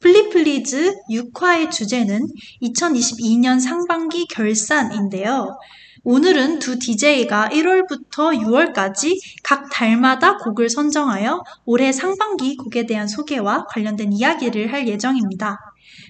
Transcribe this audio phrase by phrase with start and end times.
[0.00, 2.20] 플리플리즈 6화의 주제는
[2.62, 5.56] 2022년 상반기 결산인데요.
[6.05, 14.12] 오늘은 두 DJ가 1월부터 6월까지 각 달마다 곡을 선정하여 올해 상반기 곡에 대한 소개와 관련된
[14.12, 15.61] 이야기를 할 예정입니다.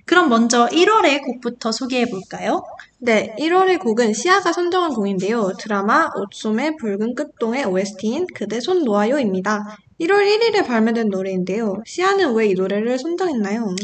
[0.07, 2.65] 그럼 먼저 1월의 곡부터 소개해 볼까요?
[3.01, 5.53] 네, 1월의 곡은 시아가 선정한 곡인데요.
[5.59, 9.77] 드라마 옷솜의 붉은 끝동의 OST인 그대 손 놓아요입니다.
[10.03, 11.77] 1월 1일에 발매된 노래인데요.
[11.87, 13.75] 시아는 왜 이 노래를 선정했나요?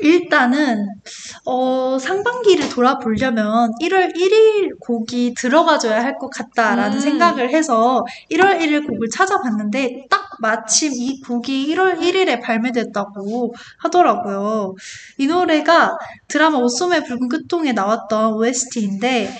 [0.00, 0.86] 일단은
[1.44, 7.00] 어, 상반기를 돌아보려면 1월 1일 곡이 들어가줘야 할 것 같다라는 음.
[7.00, 14.74] 생각을 해서 1월 1일 곡을 찾아봤는데 딱 마침 이 곡이 1월 1일에 발매됐다고 하더라고요.
[15.18, 15.96] 이 노래가
[16.28, 19.30] 드라마 옷소매 붉은 끝동에 나왔던 OST인데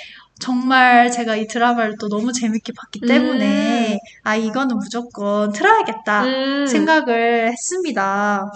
[0.43, 3.99] 정말 제가 이 드라마를 또 너무 재밌게 봤기 때문에 음.
[4.25, 6.67] 아 이거는 무조건 틀어야겠다 음.
[6.67, 8.51] 생각을 했습니다.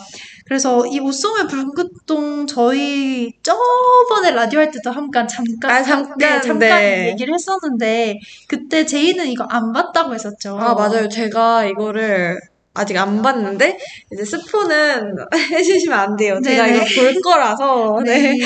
[0.47, 1.45] 그래서 이 옷소매
[1.77, 7.09] 끝동 저희 저번에 라디오 할 때도 잠깐 잠깐 아, 잠깐, 네, 잠깐 네.
[7.11, 8.19] 얘기를 했었는데
[8.49, 10.59] 그때 제이는 이거 안 봤다고 했었죠.
[10.59, 11.09] 아, 맞아요.
[11.09, 12.41] 제가 이거를
[12.77, 13.79] 아직 안 봤는데,
[14.13, 15.15] 이제 스포는
[15.53, 16.39] 해주시면 안 돼요.
[16.45, 16.77] 제가 네네.
[16.77, 18.01] 이거 볼 거라서.
[18.05, 18.39] 네.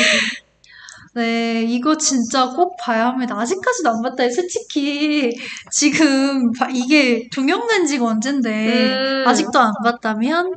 [1.14, 1.22] 네.
[1.22, 3.36] 네, 이거 진짜 꼭 봐야 합니다.
[3.38, 4.30] 아직까지도 안 봤다.
[4.30, 5.32] 솔직히
[5.72, 9.28] 지금 바- 이게 종영된 지가 언젠데 음.
[9.28, 10.54] 아직도 안 봤다면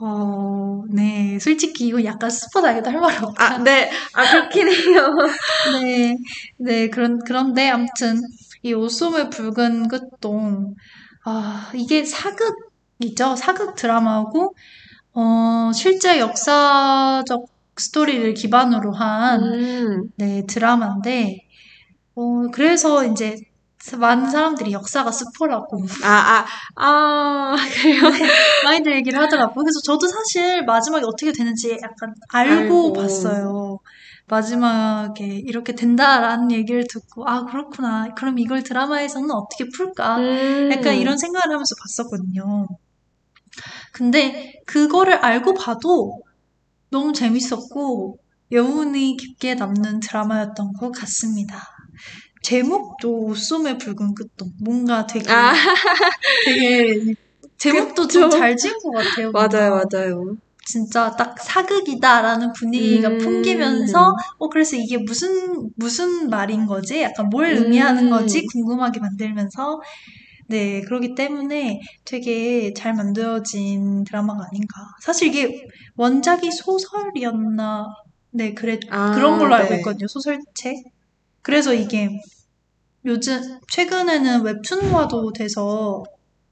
[0.00, 3.44] 어, 네, 솔직히 이거 약간 스포 당해도 할말 없다.
[3.54, 3.90] 아, 네.
[4.14, 5.14] 아, 그렇긴 해요.
[5.80, 6.16] 네,
[6.58, 8.20] 네, 그런, 그런데 아무튼,
[8.62, 10.74] 이 옷소매 붉은 끝동,
[11.24, 13.36] 아, 이게 사극이죠.
[13.36, 14.54] 사극 드라마고,
[15.14, 17.44] 어, 실제 역사적
[17.82, 20.08] 스토리를 기반으로 한, 음.
[20.16, 21.38] 네, 드라마인데,
[22.14, 23.36] 어, 그래서 이제
[23.98, 28.02] 많은 사람들이 역사가 스포라고 아, 아, 아, 그래요?
[28.64, 29.64] 많이들 얘기를 하더라고요.
[29.64, 32.92] 그래서 저도 사실 마지막에 어떻게 되는지 약간 알고 알고.
[32.92, 33.78] 봤어요.
[34.28, 38.14] 마지막에 이렇게 된다라는 얘기를 듣고, 아, 그렇구나.
[38.14, 40.18] 그럼 이걸 드라마에서는 어떻게 풀까?
[40.18, 40.70] 음.
[40.72, 42.68] 약간 이런 생각을 하면서 봤었거든요.
[43.92, 46.22] 근데 그거를 알고 봐도
[46.92, 48.18] 너무 재밌었고,
[48.52, 51.64] 여운이 깊게 남는 드라마였던 것 같습니다.
[52.42, 55.52] 제목도 옷소매 붉은 끝도 뭔가 되게 아,
[56.44, 56.94] 되게
[57.58, 58.08] 제목도.
[58.08, 59.30] 좀 잘 지은 것 같아요.
[59.32, 60.36] 맞아요, 맞아요.
[60.66, 63.18] 진짜 딱 사극이다라는 분위기가 음.
[63.18, 67.02] 풍기면서 어 그래서 이게 무슨 무슨 말인 거지?
[67.02, 67.64] 약간 뭘 음.
[67.64, 68.44] 의미하는 거지?
[68.46, 69.80] 궁금하게 만들면서
[70.52, 74.74] 네 그러기 때문에 되게 잘 만들어진 드라마가 아닌가.
[75.02, 75.64] 사실 이게
[75.96, 77.86] 원작이 소설이었나?
[78.32, 79.76] 네 그래 아, 그런 걸로 알고 네.
[79.78, 80.06] 있거든요.
[80.06, 80.76] 소설책.
[81.40, 82.10] 그래서 이게
[83.06, 83.40] 요즘
[83.70, 86.04] 최근에는 웹툰화도 돼서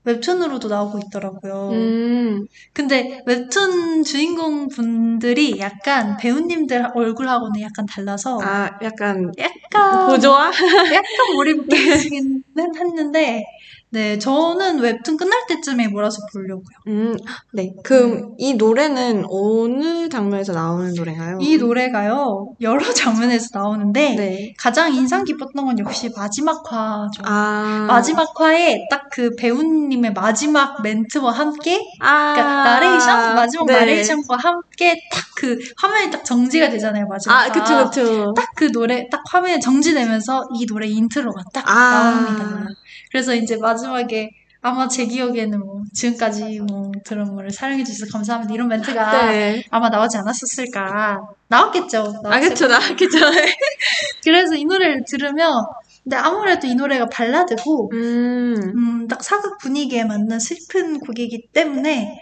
[0.05, 1.69] 웹툰으로도 나오고 있더라고요.
[1.73, 2.47] 음.
[2.73, 10.47] 근데 웹툰 주인공 분들이 약간 배우님들 얼굴하고는 약간 달라서 아, 약간, 약간 보조와?
[10.47, 12.43] 약간 몰입이 되긴
[12.79, 13.45] 했는데
[13.93, 16.63] 네 저는 웹툰 끝날 때쯤에 몰아서 보려고요.
[16.87, 17.17] 음,
[17.53, 17.73] 네.
[17.83, 21.39] 그럼 이 노래는 어느 장면에서 나오는 노래인가요?
[21.41, 24.53] 이 노래가요 여러 장면에서 나오는데 네.
[24.59, 27.23] 가장 인상 깊었던 건 역시 마지막 화죠.
[27.25, 27.85] 아.
[27.89, 32.33] 마지막 화에 딱 그 배우님의 마지막 멘트와 함께 아.
[32.33, 33.73] 그러니까 나레이션 마지막 네.
[33.73, 38.35] 나레이션과 함께 딱 그 화면이 딱 정지가 되잖아요 마지막 아, 그쵸, 그쵸.
[38.37, 41.91] 딱 그 노래 딱 화면에 정지되면서 이 노래 인트로가 딱 아.
[42.11, 42.67] 나옵니다.
[43.11, 44.31] 그래서 이제 마지막에
[44.63, 48.53] 아마 제 기억에는 뭐 지금까지 뭐 드라마를 사랑해 주셔서 감사합니다.
[48.53, 49.65] 이런 멘트가 네.
[49.71, 51.19] 아마 나오지 않았었을까.
[51.49, 52.21] 나왔겠죠.
[52.25, 53.19] 알겠죠, 나왔을 나겠죠.
[54.23, 55.65] 그래서 이 노래를 들으면
[56.03, 62.19] 근데 아무래도 이 노래가 발라드고 음, 음, 딱 사극 분위기에 맞는 슬픈 곡이기 때문에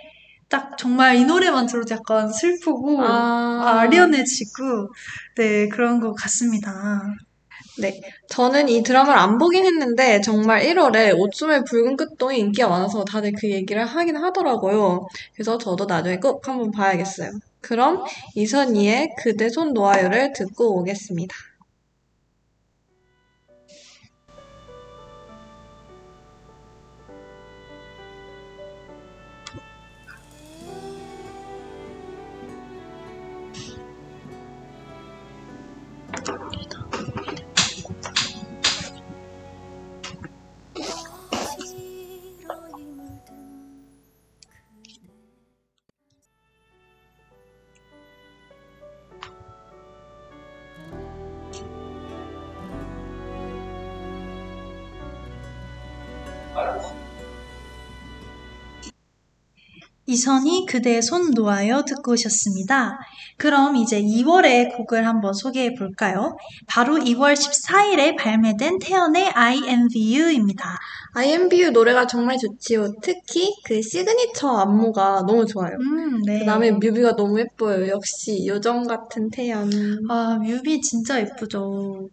[0.49, 4.93] 딱 정말 이 노래만 들어도 약간 슬프고 아, 아련해지고
[5.37, 7.03] 네 그런 것 같습니다.
[7.81, 8.01] 네.
[8.29, 13.51] 저는 이 드라마를 안 보긴 했는데 정말 1월에 오춤의 붉은 끝동이 인기가 많아서 다들 그
[13.51, 15.07] 얘기를 하긴 하더라고요.
[15.35, 17.31] 그래서 저도 나중에 꼭 한번 봐야겠어요.
[17.61, 18.05] 그럼
[18.35, 21.35] 이선희의 그대 손 놓아요를 듣고 오겠습니다.
[60.09, 62.99] 이선희 그대의 손 놓아요 듣고 오셨습니다.
[63.37, 66.35] 그럼 이제 2월의 곡을 한번 소개해 볼까요?
[66.67, 70.79] 바로 2월 14일에 발매된 태연의 INVU입니다.
[71.15, 72.95] INVU 노래가 정말 좋지요.
[73.03, 75.77] 특히 그 시그니처 안무가 너무 좋아요.
[75.79, 76.39] 음, 네.
[76.41, 77.89] 그다음에 뮤비가 너무 예뻐요.
[77.89, 79.71] 역시 요정 같은 태연.
[80.09, 82.09] 아, 뮤비 진짜 예쁘죠.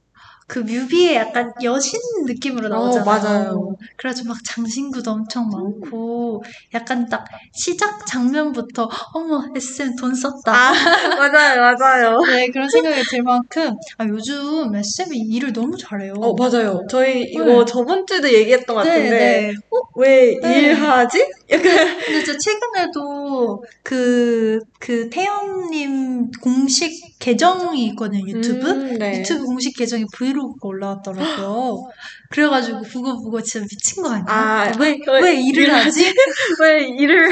[0.47, 3.05] 그 뮤비에 약간 여신 느낌으로 어, 나오잖아요.
[3.05, 3.75] 맞아요.
[3.97, 6.43] 그래서 막 장신구도 엄청 많고,
[6.73, 10.53] 약간 딱 시작 장면부터, 어머, SM 돈 썼다.
[10.53, 10.71] 아,
[11.17, 12.17] 맞아요, 맞아요.
[12.29, 16.13] 네, 그런 생각이 들 만큼, 아, 요즘 SM이 일을 너무 잘해요.
[16.17, 16.79] 어, 맞아요.
[16.91, 17.65] 저희 이거 네.
[17.65, 19.53] 저번 주에도 얘기했던 것 네, 같은데, 네.
[19.71, 19.81] 어?
[19.95, 20.59] 왜 네.
[20.69, 21.25] 일하지?
[21.49, 21.63] 약간,
[22.05, 28.69] 근데 진짜 최근에도 그, 그 태연님 공식 계정이 있거든요, 유튜브?
[28.69, 29.19] 음, 네.
[29.19, 31.77] 유튜브 공식 계정에 브이로그 가 올라왔더라고요.
[32.31, 34.25] 그래가지고 그거 보고 진짜 미친 거 아니야?
[34.27, 36.05] 아, 왜, 왜 왜 일을 하지?
[36.61, 37.29] 왜 일을.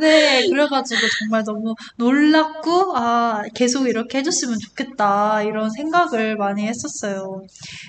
[0.00, 7.42] 네, 그래가지고 정말 너무 놀랍고, 아, 계속 이렇게 해줬으면 좋겠다, 이런 생각을 많이 했었어요.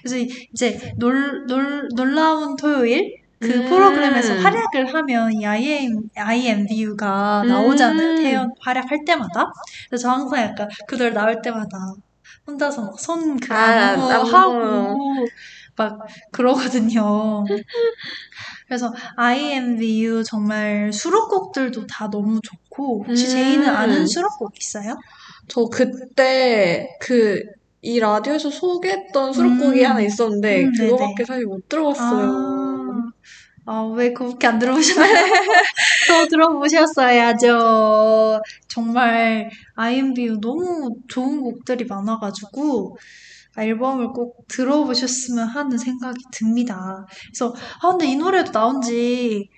[0.03, 3.15] 그래서 이- 이제 놀, 놀, 놀라운 토요일?
[3.39, 3.69] 그 음.
[3.69, 8.09] 프로그램에서 활약을 하면 이 IM, IMVU가 나오잖아요.
[8.09, 8.15] 음.
[8.15, 9.51] 태연 활약할 때마다.
[9.89, 11.77] 그래서 저 항상 약간 그들 나올 때마다
[12.47, 13.97] 혼자서 막 손그 아.
[13.97, 14.95] 하고
[15.75, 15.99] 막
[16.31, 17.43] 그러거든요.
[18.67, 23.29] 그래서 IMVU 정말 수록곡들도 다 너무 좋고 혹시 음.
[23.29, 24.97] 제이는 아는 수록곡 있어요?
[25.47, 27.39] 저 그때 그,
[27.81, 29.89] 이 라디오에서 소개했던 수록곡이 음.
[29.89, 30.89] 하나 있었는데, 음, 네네.
[30.89, 32.27] 그거밖에 사실 못 들어봤어요.
[32.27, 32.76] 아,
[33.69, 35.13] 아, 왜 그렇게 안 들어보셨나요?
[36.07, 38.41] 더 들어보셨어야죠.
[38.69, 42.97] 정말 IMVU 너무 좋은 곡들이 많아가지고
[43.57, 47.05] 앨범을 꼭 들어보셨으면 하는 생각이 듭니다.
[47.27, 49.49] 그래서 아 근데 이 노래도 나온 지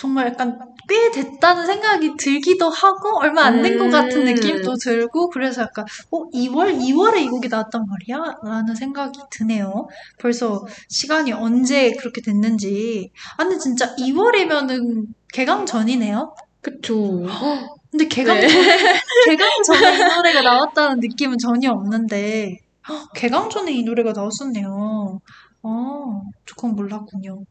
[0.00, 0.58] 정말 약간
[0.88, 4.24] 꽤 됐다는 생각이 들기도 하고 얼마 안 된것 같은 음.
[4.32, 8.36] 느낌도 들고 그래서 약간 어 2월 2월에 이 곡이 나왔단 말이야?
[8.42, 9.88] 라는 생각이 드네요.
[10.18, 13.10] 벌써 시간이 언제 그렇게 됐는지.
[13.36, 16.34] 아 근데 진짜 2월이면은 개강 전이네요.
[16.62, 17.26] 그쵸.
[17.90, 18.48] 근데 개강 네.
[18.48, 18.48] 전
[19.28, 22.56] 개강 전에 이 노래가 나왔다는 느낌은 전혀 없는데
[22.88, 25.20] 헉, 개강 전에 이 노래가 나왔었네요.
[25.62, 27.44] 어, 조금 몰랐군요.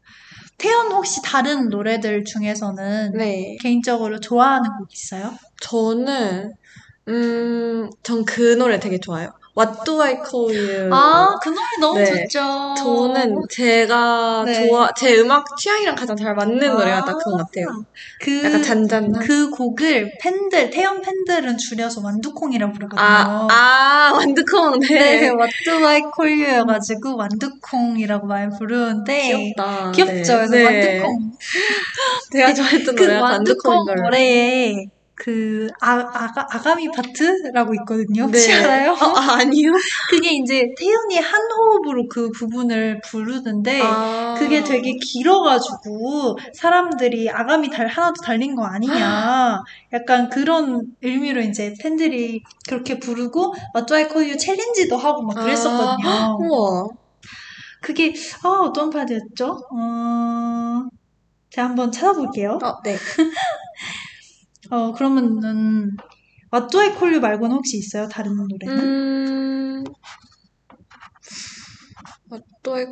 [0.60, 3.56] 태연 혹시 다른 노래들 중에서는 네.
[3.62, 5.32] 개인적으로 좋아하는 곡 있어요?
[5.62, 6.52] 저는,
[7.08, 9.30] 음, 전 그 노래 되게 좋아요.
[9.58, 10.90] What Do I Call You?
[10.94, 12.04] 아, 그 노래 너무 네.
[12.04, 12.74] 좋죠.
[12.78, 14.68] 저는 제가 네.
[14.68, 16.74] 좋아, 제 음악 취향이랑 가장 잘 맞는 아.
[16.74, 17.66] 노래가 딱 그건 같아요.
[18.22, 19.12] 그, 약간 잔잔한.
[19.20, 23.04] 그 곡을 팬들, 태연 팬들은 줄여서 완두콩이라고 부르거든요.
[23.04, 24.88] 아, 아, 완두콩, 네,
[25.20, 25.28] 네.
[25.30, 29.90] What Do I Call You여가지고 완두콩이라고 많이 부르는데 귀엽다.
[29.90, 30.12] 귀엽죠?
[30.14, 30.46] 네.
[30.46, 30.64] 그래서 네.
[30.64, 31.30] 완두콩.
[32.32, 33.84] 제가 좋아했던 그 노래가 완두콩.
[33.84, 34.74] 노래에
[35.20, 38.22] 그 아, 아가, 아가미 파트라고 있거든요.
[38.22, 38.54] 혹시 네.
[38.54, 38.92] 알아요?
[38.92, 39.70] 어, 아, 아니요.
[40.08, 44.34] 그게 이제 태연이 한 호흡으로 그 부분을 부르는데 아.
[44.38, 49.62] 그게 되게 길어가지고 사람들이 아가미 달 하나도 달린 거 아니냐
[49.92, 53.54] 약간 그런 의미로 이제 팬들이 그렇게 부르고
[53.86, 56.08] Call You 챌린지도 하고 막 그랬었거든요.
[56.08, 56.88] 아, 우와.
[57.82, 59.68] 그게 아 어떤 파트였죠?
[59.70, 60.88] 어...
[61.50, 62.58] 제가 한번 찾아볼게요.
[62.62, 62.96] 어, 네.
[64.70, 65.90] 어 그러면은
[66.92, 68.08] Call You 말고는 혹시 있어요?
[68.08, 68.78] 다른 노래는?
[68.78, 69.84] 음,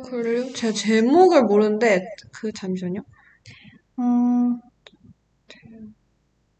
[0.03, 0.53] Call You?
[0.53, 2.01] 제가 제목을 모르는데,
[2.33, 3.01] 그, 잠시만요.
[3.99, 4.59] 음,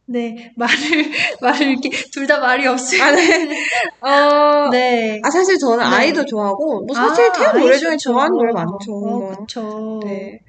[0.06, 0.76] 네, 말을,
[1.42, 3.66] 말을 이렇게, 둘 다 말이 없을 아, 네.
[4.02, 5.22] 어, 네.
[5.24, 5.84] 아, 사실 저는 네.
[5.96, 7.96] 아이도 좋아하고, 뭐 사실 아, 태연 노래 중에.
[7.98, 8.92] 좋아하는 노래 많죠.
[8.96, 9.30] 어, 뭐.
[9.30, 10.00] 그쵸.
[10.04, 10.40] 네.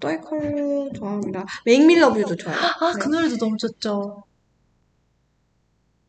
[0.00, 1.44] 또이컬 좋아합니다.
[1.66, 2.56] You도 좋아요.
[2.56, 2.98] 아, 네.
[3.00, 4.24] 그 노래도 너무 좋죠.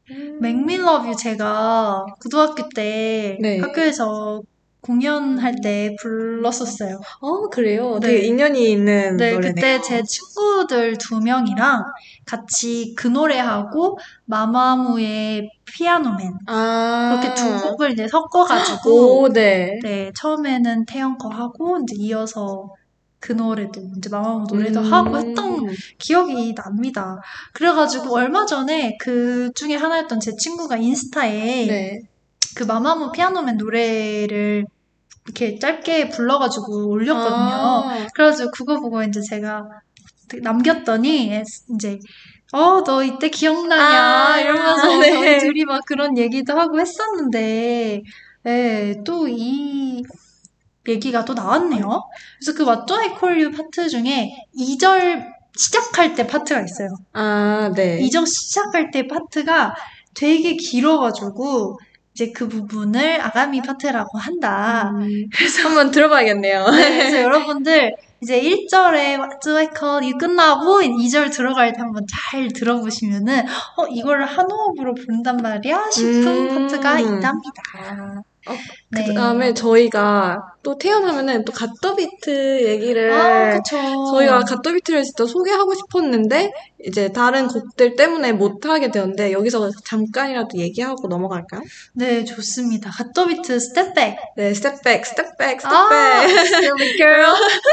[0.09, 0.39] 음.
[0.43, 3.59] You 제가 고등학교 때 네.
[3.59, 4.41] 학교에서
[4.81, 6.99] 공연할 때 불렀었어요.
[7.21, 7.99] 어, 그래요?
[7.99, 8.07] 네.
[8.07, 9.53] 되게 인연이 있는 네, 노래네요.
[9.53, 11.85] 그때 제 친구들 두 명이랑
[12.25, 17.21] 같이 그 노래하고 마마무의 피아노맨 아.
[17.21, 19.79] 그렇게 두 곡을 이제 섞어가지고 오, 네.
[19.83, 22.73] 네, 처음에는 태연 거 하고 이제 이어서
[23.21, 24.91] 그 노래도 이제 마마무 노래도 음.
[24.91, 25.67] 하고 했던
[25.99, 27.21] 기억이 납니다.
[27.53, 32.01] 그래가지고 얼마 전에 그 중에 하나였던 제 친구가 인스타에 네.
[32.55, 34.65] 그 마마무 피아노맨 노래를
[35.25, 37.37] 이렇게 짧게 불러가지고 올렸거든요.
[37.37, 38.07] 아.
[38.13, 39.67] 그래가지고 그거 보고 이제 제가
[40.41, 41.43] 남겼더니
[41.75, 41.99] 이제
[42.53, 43.83] 어, 너 이때 기억나냐?
[43.83, 45.11] 아, 이러면서 네.
[45.11, 48.01] 저희 둘이 막 그런 얘기도 하고 했었는데,
[48.43, 50.03] 네, 또 이
[50.87, 52.03] 얘기가 또 나왔네요.
[52.39, 56.89] 그래서 그 What Do I Call You 파트 중에 2절 시작할 때 파트가 있어요.
[57.13, 57.99] 아, 네.
[57.99, 59.75] 2절 시작할 때 파트가
[60.13, 61.77] 되게 길어가지고,
[62.13, 64.91] 이제 그 부분을 아가미 파트라고 한다.
[64.93, 65.29] 음,
[65.63, 66.69] 한번 들어봐야겠네요.
[66.69, 72.05] 네, 그래서 여러분들 이제 1절에 What do I call you 끝나고 2절 들어갈 때 한번
[72.07, 73.45] 잘 들어보시면은
[73.77, 76.67] 어 이거를 한 호흡으로 부른단 말이야 싶은 음.
[76.67, 78.23] 파트가 있답니다.
[78.47, 78.53] 어,
[78.89, 79.05] 네.
[79.05, 83.77] 그 다음에 저희가 또 태연 하면은 또 GOT the beat 얘기를 아, 그쵸.
[84.11, 86.51] 저희가 GOT the beat를 진짜 소개하고 싶었는데
[86.83, 91.61] 이제 다른 곡들 때문에 못하게 되었는데 여기서 잠깐이라도 얘기하고 넘어갈까요?
[91.93, 92.89] 네, 좋습니다.
[92.89, 94.17] 갓더비트 스텝백.
[94.37, 96.45] 네, 스텝백, 스텝백, 아, 스텝백.
[96.47, 97.25] silly girl.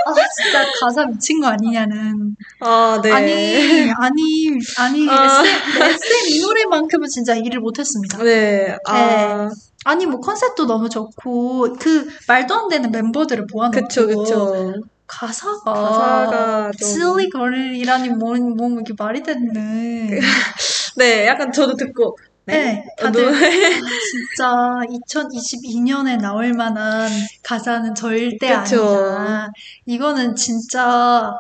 [0.07, 2.37] 아, 진짜 가사 미친 거 아니냐는.
[2.61, 3.11] 아, 네.
[3.11, 4.49] 아니, 아니,
[4.79, 5.43] 아니, 아.
[5.45, 8.23] SM, SM 이 노래만큼은 진짜 일을 못했습니다.
[8.23, 9.51] 네, 아,
[9.89, 13.81] 아니, 뭐 컨셉도 너무 좋고, 그 말도 안 되는 멤버들을 모아놓고.
[13.89, 14.75] 그쵸, 그쵸.
[15.07, 20.19] 가사가, 가사가 좀- silly girl이라니 뭐, 뭐 이게 말이 됐네.
[20.99, 22.19] 네, 약간 저도 듣고.
[22.45, 24.53] 네, 어, 다들 노- 아, 진짜
[24.91, 27.09] 2022년에 나올 만한
[27.43, 28.85] 가사는 절대 그쵸.
[28.85, 29.49] 아니다.
[29.87, 31.33] 이거는 진짜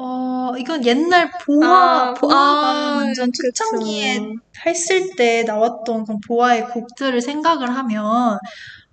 [0.00, 3.50] 어 이건 옛날 보아 아, 아, 완전 그쵸.
[3.52, 4.20] 초창기에
[4.64, 8.38] 했을 때 나왔던 그 보아의 곡들을 생각을 하면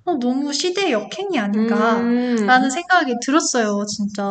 [0.06, 1.98] 어, 너무 시대의 역행이 아닌가.
[1.98, 2.46] 음.
[2.46, 4.24] 라는 생각이 들었어요, 진짜.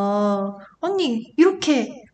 [0.81, 2.05] 아니, 이렇게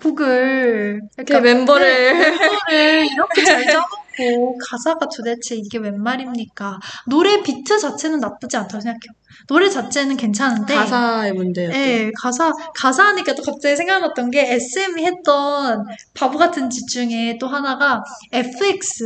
[0.00, 2.12] 곡을, 이렇게 멤버를.
[2.14, 6.78] 네, 멤버를 이렇게 잘 짜놓 고, 가사가 도대체 이게 웬 말입니까?
[7.06, 9.12] 노래 비트 자체는 나쁘지 않다고 생각해요.
[9.46, 11.72] 노래 자체는 괜찮은데, 가사의 문제였죠.
[11.72, 15.84] 네, 가사, 가사 하니까 또 갑자기 생각났던 게 SM이 했던
[16.14, 19.04] 바보 같은 짓 중에 또 하나가 FX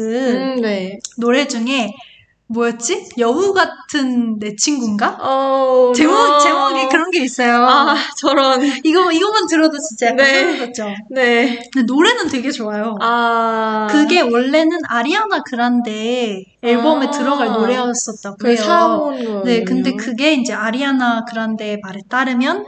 [0.57, 0.99] 음, 네.
[1.19, 1.91] 노래 중에
[2.53, 3.09] 뭐였지?
[3.19, 5.19] 여우 같은 내 친구인가?
[5.21, 6.39] 어, 제목, no.
[6.41, 7.67] 제목이 그런 게 있어요.
[7.67, 8.63] 아, 저런.
[8.85, 10.59] 이거, 이거만 들어도 진짜 약간 네.
[10.59, 10.89] 돋죠?
[11.11, 11.61] 네.
[11.73, 12.95] 근데 노래는 되게 좋아요.
[13.01, 13.89] 아.
[13.91, 17.11] 그게 원래는 아리아나 그란데 앨범에 아.
[17.11, 18.57] 들어갈 노래였었다고 그 해요.
[18.57, 19.43] 사온 거.
[19.45, 22.65] 네, 근데 그게 이제 아리아나 그란데의 말에 따르면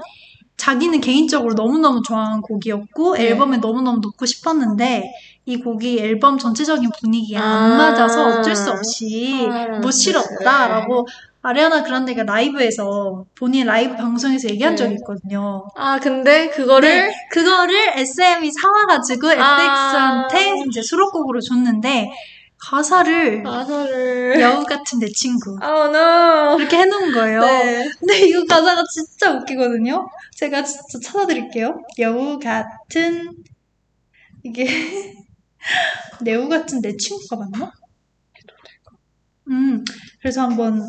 [0.57, 3.29] 자기는 개인적으로 너무너무 좋아하는 곡이었고 네.
[3.29, 5.13] 앨범에 너무너무 넣고 싶었는데
[5.47, 7.77] 이 곡이 앨범 전체적인 분위기에 안 아.
[7.77, 11.07] 맞아서 어쩔 수 없이 아, 못 실었다라고
[11.43, 14.77] 아리아나 그란데가 라이브에서 본인 라이브 방송에서 얘기한 네.
[14.77, 15.67] 적이 있거든요.
[15.77, 20.31] 아, 근데 그거를 네, 그거를 SM이 사와가지고 아.
[20.31, 22.11] FX한테 이제 수록곡으로 줬는데
[22.65, 26.59] 가사를 가사를 여우 같은 내 친구 아, no.
[26.59, 27.41] 이렇게 해놓은 거예요.
[27.41, 27.91] 네.
[27.99, 30.09] 근데 이거 가사가 진짜 웃기거든요.
[30.35, 31.83] 제가 진짜 찾아드릴게요.
[31.99, 33.37] 여우 같은
[34.43, 34.67] 이게
[36.27, 37.71] 여우 같은 내 친구가 맞나?
[39.49, 39.85] 음,
[40.21, 40.83] 그래서 한번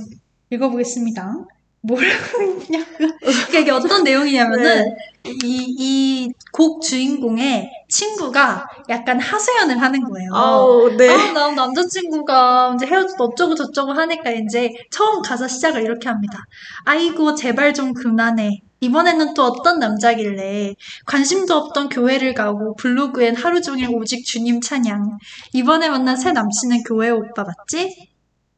[0.49, 1.33] 읽어보겠습니다.
[1.87, 2.85] 뭐라고 했냐고.
[3.19, 4.95] 그러니까 이게 어떤 내용이냐면은
[5.43, 10.29] 이이 곡 주인공의 친구가 약간 하소연을 하는 거예요.
[10.33, 11.09] 아우, 네.
[11.09, 16.45] 아, 나 남자친구가 이제 헤어져서 어쩌고 저쩌고 하니까 이제 처음 가사 시작을 이렇게 합니다.
[16.85, 18.61] 아이고, 제발 좀 그만해.
[18.81, 20.75] 이번에는 또 어떤 남자길래
[21.05, 25.17] 관심도 없던 교회를 가고 블로그엔 하루 종일 오직 주님 찬양.
[25.53, 28.09] 이번에 만난 새 남친은 교회 오빠 맞지?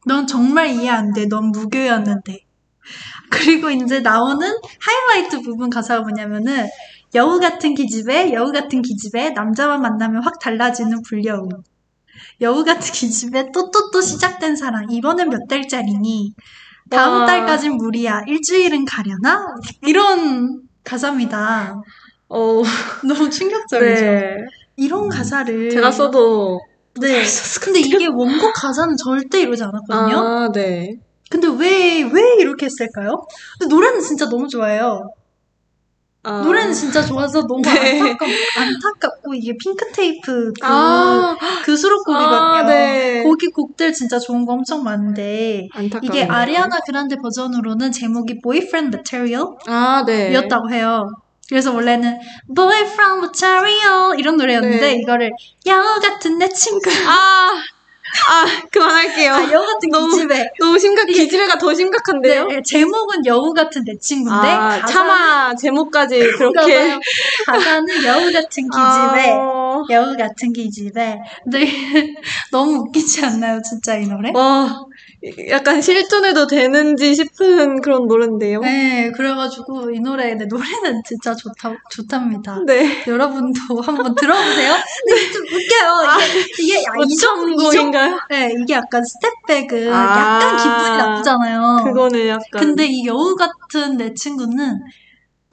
[0.05, 1.27] 넌 정말 이해 안 돼.
[1.27, 2.46] 넌 무교였는데.
[3.29, 4.47] 그리고 이제 나오는
[4.79, 6.67] 하이라이트 부분 가사가 뭐냐면은
[7.15, 11.47] 여우 같은 기집애, 여우 같은 기집애, 남자만 만나면 확 달라지는 불여우.
[12.41, 14.87] 여우 같은 기집애, 또또또 시작된 사랑.
[14.89, 16.33] 이번엔 몇 달짜리니?
[16.89, 17.25] 다음 와.
[17.25, 18.23] 달까진 무리야.
[18.27, 19.45] 일주일은 가려나?
[19.81, 21.81] 이런 가사입니다.
[22.29, 22.61] 어,
[23.07, 24.01] 너무 충격적이죠.
[24.01, 24.35] 네.
[24.75, 26.59] 이런 가사를 제가 써도
[26.99, 27.23] 네.
[27.61, 27.79] 근데.
[27.79, 30.17] 이게 원곡 가사는 절대 이러지 않았거든요.
[30.17, 30.99] 아, 네.
[31.29, 33.25] 근데 왜, 왜 이렇게 했을까요?
[33.59, 35.11] 근데 노래는 진짜 너무 좋아요.
[36.23, 36.41] 아.
[36.41, 38.01] 노래는 진짜 좋아서 너무 네.
[38.01, 42.35] 안타깝, 안타깝고 이게 Pink Tape 그, 아, 그 수록곡이거든요.
[42.35, 43.23] 아, 네.
[43.23, 46.01] 거기 곡들 진짜 좋은 거 엄청 많은데 안타까워.
[46.03, 50.31] 이게 아리아나 그란데 버전으로는 제목이 Boyfriend Material 아, 네.
[50.31, 51.09] 이었다고 해요.
[51.47, 52.19] 그래서 원래는
[52.53, 54.95] Boyfriend Material 이런 노래였는데 네.
[54.95, 55.31] 이거를
[55.65, 57.53] 여우 같은 내 친구 아,
[58.29, 59.33] 아, 그만할게요.
[59.33, 62.45] 아, 여우 같은 너무- 기집애 너무 심각, 기집애가 더 심각한데요?
[62.45, 66.97] 네, 제목은 여우 같은 내 친구인데 아, 가사는 차마 제목까지 그렇게.
[67.45, 71.59] 가사는 여우 같은 기집애 아, 여우 같은 기집애 근데
[72.51, 74.31] 너무 웃기지 않나요 진짜 이 노래?
[74.33, 74.83] 와,
[75.49, 78.59] 약간 실존해도 되는지 싶은 그런 노래인데요.
[78.61, 82.61] 네 그래가지고 이 노래 네, 노래는 진짜 좋다 좋답니다.
[82.65, 83.03] 네.
[83.07, 84.75] 여러분도 한번 들어보세요.
[85.07, 86.17] 근데 좀 웃겨요.
[86.59, 88.19] 이게, 이게 아, 이 정도, 이 정도, 어청곡인가요?
[88.29, 91.83] 네, 이게 약간 Step Back은 아, 약간 기분이 나쁘잖아요.
[91.85, 92.43] 그거는 약간.
[92.51, 94.79] 근데 이 여우 같은 내 친구는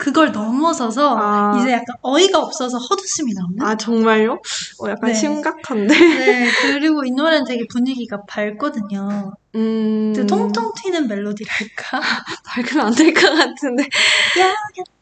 [0.05, 1.57] 그걸 넘어서서 아.
[1.59, 3.63] 이제 약간 어이가 없어서 헛웃음이 나오는?
[3.63, 4.33] 아, 정말요?
[4.35, 5.15] 어, 약간 네.
[5.15, 5.99] 심각한데.
[5.99, 9.33] 네, 그리고 이 노래는 되게 분위기가 밝거든요.
[9.55, 10.13] 음.
[10.15, 12.01] 그 통통 튀는 멜로디랄까?
[12.45, 13.85] 밝으면 안 될 것 같은데.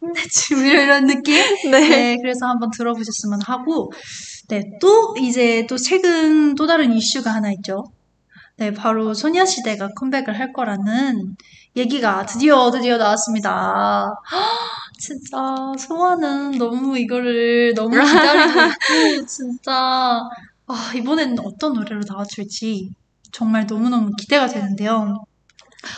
[0.02, 1.34] 네, 지금 이런 느낌?
[1.72, 1.80] 네.
[1.88, 3.90] 네, 그래서 한번 들어보셨으면 하고,
[4.50, 7.82] 네, 또 이제 또 최근 또 다른 이슈가 하나 있죠.
[8.56, 11.34] 네, 바로 소녀시대가 컴백을 할 거라는
[11.74, 14.06] 얘기가 드디어 드디어 나왔습니다.
[15.02, 20.20] 헉, 진짜 소아는 너무 이거를 너무 기다리고 있고 진짜
[20.66, 22.90] 아, 이번에는 어떤 노래로 나와줄지
[23.32, 25.24] 정말 너무너무 기대가 되는데요.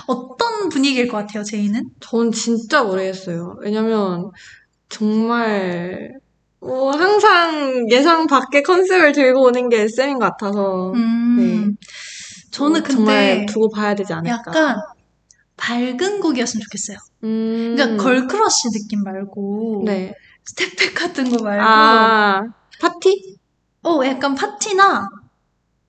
[0.06, 1.82] 어떤 분위기일 것 같아요, 제이는?
[2.00, 3.56] 전 진짜 모르겠어요.
[3.60, 4.30] 왜냐면,
[4.88, 6.12] 정말,
[6.60, 10.92] 뭐, 항상 예상 밖의 컨셉을 들고 오는 게 SM인 것 같아서.
[10.94, 11.86] 음, 네.
[12.50, 14.34] 저는 어, 근데 정말 두고 봐야 되지 않을까.
[14.38, 14.76] 약간
[15.56, 16.98] 밝은 곡이었으면 좋겠어요.
[17.24, 17.74] 음.
[17.76, 20.14] 그러니까 girl crush 느낌 말고 네.
[20.44, 22.42] Step Back 같은 거 말고 아,
[22.80, 23.36] 파티?
[23.82, 25.08] 어 약간 파티나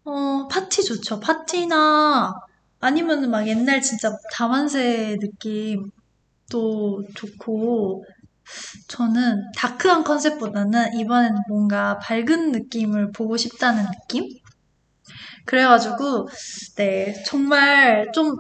[0.05, 1.19] 어 파티 좋죠.
[1.19, 2.33] 파티나
[2.79, 8.05] 아니면 막 옛날 진짜 다만세 느낌도 좋고
[8.87, 14.29] 저는 다크한 컨셉보다는 이번에는 뭔가 밝은 느낌을 보고 싶다는 느낌?
[15.45, 16.27] 그래가지고
[16.75, 18.35] 네 정말 좀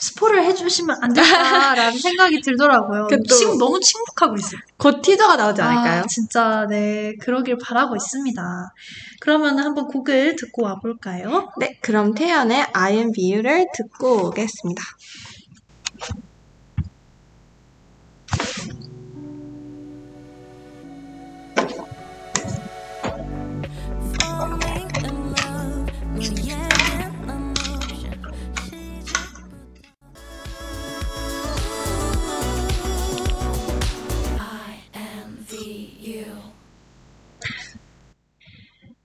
[0.00, 3.06] 스포를 해주시면 안 될까라는 생각이 들더라고요.
[3.08, 4.60] 그 또- 지금 너무 침묵하고 있어요.
[4.78, 6.02] 곧 티저가 나오지 않을까요?
[6.02, 8.42] 아, 진짜 네 그러길 바라고 있습니다.
[9.20, 11.50] 그러면 한번 곡을 듣고 와볼까요?
[11.58, 14.82] 네, 그럼 태연의 I am View를 듣고 오겠습니다.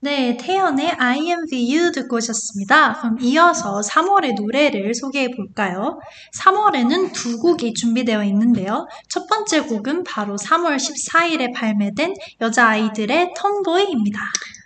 [0.05, 2.93] 네, 태연의 I am VU 듣고 오셨습니다.
[2.99, 5.99] 그럼 이어서 3월의 노래를 소개해 볼까요?
[6.31, 8.85] 3월에는 두 곡이 준비되어 있는데요.
[9.09, 14.19] 첫 번째 곡은 바로 3월 14일에 발매된 여자아이들의 tomboy입니다.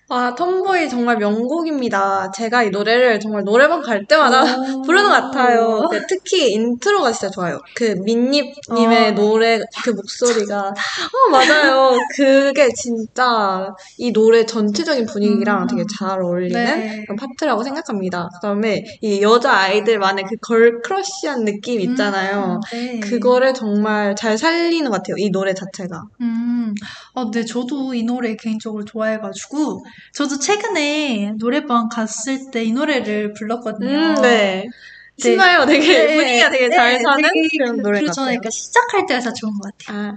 [0.09, 2.31] 와, 톰보이 정말 명곡입니다.
[2.31, 4.81] 제가 이 노래를 정말 노래방 갈 때마다 오.
[4.81, 5.87] 부르는 것 같아요.
[5.91, 7.59] 네, 특히 인트로가 진짜 좋아요.
[7.75, 9.11] 그 민니님의 어.
[9.11, 11.91] 노래 그 목소리가 어 맞아요.
[12.15, 15.67] 그게 진짜 이 노래 전체적인 분위기랑 음.
[15.67, 17.05] 되게 잘 어울리는 네.
[17.15, 18.29] 파트라고 생각합니다.
[18.33, 22.59] 그 다음에 이 여자 아이들만의 그 girl crush한 느낌 있잖아요.
[22.73, 22.99] 음, 네.
[22.99, 25.17] 그거를 정말 잘 살리는 것 같아요.
[25.19, 26.01] 이 노래 자체가.
[26.21, 26.73] 음,
[27.13, 29.83] 아, 네, 저도 이 노래 개인적으로 좋아해가지고,
[30.13, 33.89] 저도 최근에 노래방 갔을 때 이 노래를 불렀거든요.
[33.97, 34.65] 음, 네.
[35.17, 35.65] 신나요.
[35.65, 38.33] 되게 네, 분위기가 되게 네, 잘 사는 되게 그런 그- 노래 그리고 저는.
[38.35, 40.11] 약간 시작할 때가 좋은 것 같아요.
[40.11, 40.13] 아,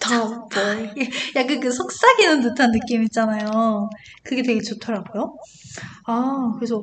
[0.00, 1.08] 톰보이.
[1.36, 3.88] 약간 그 속삭이는 듯한 느낌 있잖아요.
[4.22, 5.34] 그게 되게 좋더라고요.
[6.06, 6.82] 아, 그래서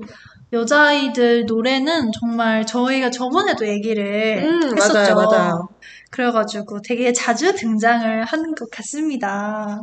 [0.53, 4.93] 여자아이들 노래는 정말 저희가 저번에도 얘기를 음, 했었죠.
[4.93, 5.69] 맞아요, 맞아요.
[6.11, 9.79] 그래가지고 되게 자주 등장을 하는 것 같습니다.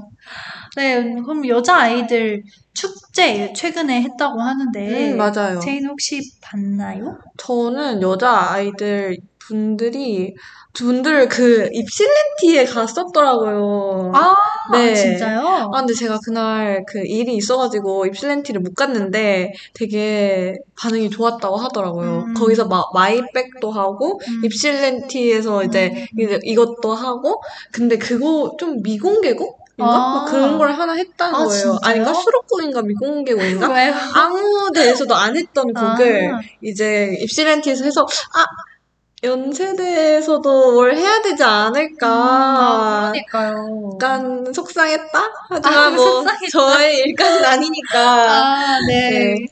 [0.76, 2.42] 네, 그럼 여자아이들
[2.74, 5.58] 축제 최근에 했다고 하는데, 음, 맞아요.
[5.58, 7.18] 제인 혹시 봤나요?
[7.38, 10.34] 저는 여자 아이들 분들이
[10.74, 14.12] 분들 그 입실렌티에 갔었더라고요.
[14.14, 14.34] 아,
[14.72, 14.94] 네.
[14.94, 15.40] 진짜요?
[15.40, 22.24] 아, 근데 제가 그날 그 일이 있어가지고 입실렌티를 못 갔는데 되게 반응이 좋았다고 하더라고요.
[22.28, 22.34] 음.
[22.34, 24.44] 거기서 막 마이백도 하고 음.
[24.44, 26.20] 입실렌티에서 이제 음.
[26.20, 29.94] 이제 이것도 하고 근데 그거 좀 미공개곡 인가?
[29.94, 30.14] 아.
[30.14, 31.50] 막 그런 걸 하나 했다는 아, 거예요.
[31.50, 31.78] 진짜요?
[31.82, 32.12] 아닌가?
[32.12, 33.68] 수록곡인가 미공개곡인가?
[34.14, 36.40] 아무 데에서도 안 했던 곡을 아.
[36.62, 38.44] 이제 입실렌티에서 해서 아
[39.22, 42.06] 연세대에서도 뭘 해야 되지 않을까?
[42.08, 43.90] 아, 그러니까요.
[43.94, 45.32] 약간 속상했다?
[45.48, 46.46] 하지만 아, 뭐 속상했다.
[46.52, 47.98] 저의 일까지는 아니니까.
[48.00, 49.10] 아, 네.
[49.10, 49.46] 네.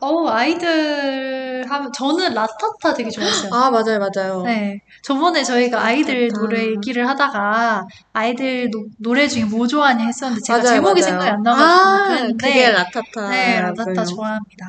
[0.00, 3.50] 어, 아이들 하면, 저는 LATATA 되게 좋아했어요.
[3.54, 4.42] 아 맞아요 맞아요.
[4.42, 4.80] 네.
[5.02, 6.40] 저번에 저희가 아이들 LATATA.
[6.40, 11.10] 노래 얘기를 하다가 아이들 노, 노래 중에 뭐 좋아하냐 했었는데 제가 맞아요, 제목이 맞아요.
[11.12, 13.28] 생각이 안 나가지고 아, 그게 LATATA.
[13.30, 14.66] 네, LATATA 좋아합니다.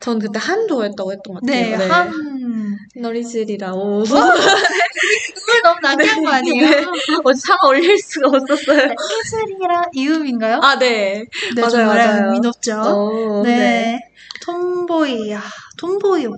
[0.00, 1.78] 전 그때 한 좋아했다고 했던 것 같아요.
[1.78, 4.02] 네, 한 너리질이라 오.
[4.04, 4.12] 그걸
[5.64, 6.70] 너무 낭비한 거 아니에요?
[6.70, 6.84] 네.
[7.24, 8.78] 어디 차가 올릴 수가 없었어요.
[8.78, 10.60] 이슬이라 이음인가요?
[10.62, 11.24] 아 네.
[11.54, 12.32] 네, 맞아요, 좀 맞아요.
[12.42, 12.72] 높죠.
[12.80, 13.98] 어, 네.
[14.44, 15.40] 톰보이, 아,
[15.82, 16.26] 톰보이.
[16.26, 16.30] 어,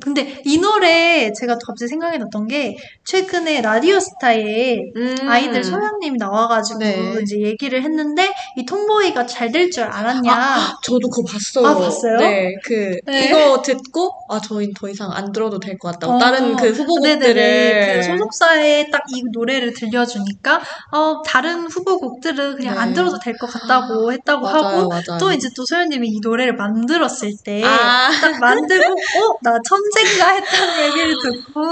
[0.00, 5.16] 근데 이 노래 제가 갑자기 생각이 났던 게 최근에 라디오스타에 음.
[5.28, 7.16] 아이들 소연님 나와가지고 네.
[7.22, 10.76] 이제 얘기를 했는데 이 톰보이가 잘 될 줄 알았냐?
[10.82, 11.66] 저도 그거 봤어요.
[11.66, 12.16] 아, 봤어요?
[12.18, 13.26] 네, 그 네.
[13.26, 17.18] 이거 듣고 아 저희 더 이상 안 들어도 될 것 같다고 어, 다른 그 후보곡들을
[17.34, 17.96] 네네네.
[17.96, 20.60] 그 소속사에 딱 이 노래를 들려주니까
[20.92, 22.80] 어 다른 후보곡들은 그냥 네.
[22.80, 25.18] 안 들어도 될 것 같다고 했다고 맞아요, 하고 맞아요.
[25.20, 28.10] 또 이제 또 소연님이 이 노래를 만들었을 때 아.
[28.20, 29.38] 딱 만들고 어?
[29.42, 30.30] 나 천재인가?
[30.34, 31.62] 했다는 얘기를 듣고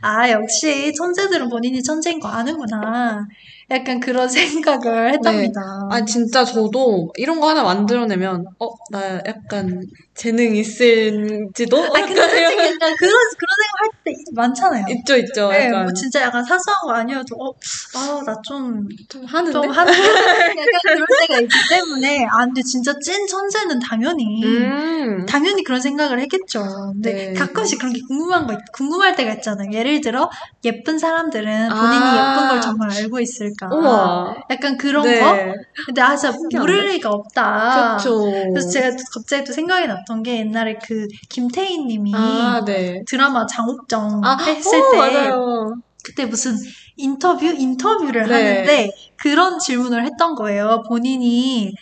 [0.00, 3.26] 아 역시 천재들은 본인이 천재인 거 아는구나.
[3.70, 5.60] 약간 그런 생각을 했답니다.
[5.90, 9.80] 아, 진짜 저도 이런 거 하나 만들어내면, 어, 나 약간
[10.14, 11.76] 재능 있을지도?
[11.84, 14.84] 아 근데 솔직히 약간 그런 그런 생각 할 때 많잖아요.
[14.90, 15.48] 있죠, 있죠.
[15.48, 17.50] 네, 약간 뭐 진짜 약간 사소한 거 아니어도 어,
[17.96, 19.52] 아, 나좀좀 하는데?
[19.52, 25.24] 좀 하는 약간 그런 때가 있기 때문에 아 근데 진짜 찐 천재는 당연히 음.
[25.26, 26.62] 당연히 그런 생각을 했겠죠.
[26.92, 27.32] 근데 네.
[27.32, 29.70] 가끔씩 그런 게 궁금한 거 있- 궁금할 때가 있잖아요.
[29.72, 30.30] 예를 들어
[30.64, 32.34] 예쁜 사람들은 본인이 아.
[32.36, 33.68] 예쁜 걸 정말 알고 있을까?
[33.72, 34.34] 우와.
[34.50, 35.20] 약간 그런 네.
[35.20, 35.54] 거?
[35.86, 36.36] 근데 아 진짜?
[36.58, 37.96] 모를 리가 없다.
[37.96, 38.20] 그쵸.
[38.52, 43.02] 그래서 제가 또 갑자기 또 생각이 났던 게 옛날에 그 김태희 님이 아, 네.
[43.06, 45.74] 드라마 장옥정 아, 했을 오, 때 맞아요.
[46.02, 46.54] 그때 무슨
[46.96, 48.32] 인터뷰 인터뷰를 네.
[48.34, 50.82] 하는데 그런 질문을 했던 거예요.
[50.88, 51.72] 본인이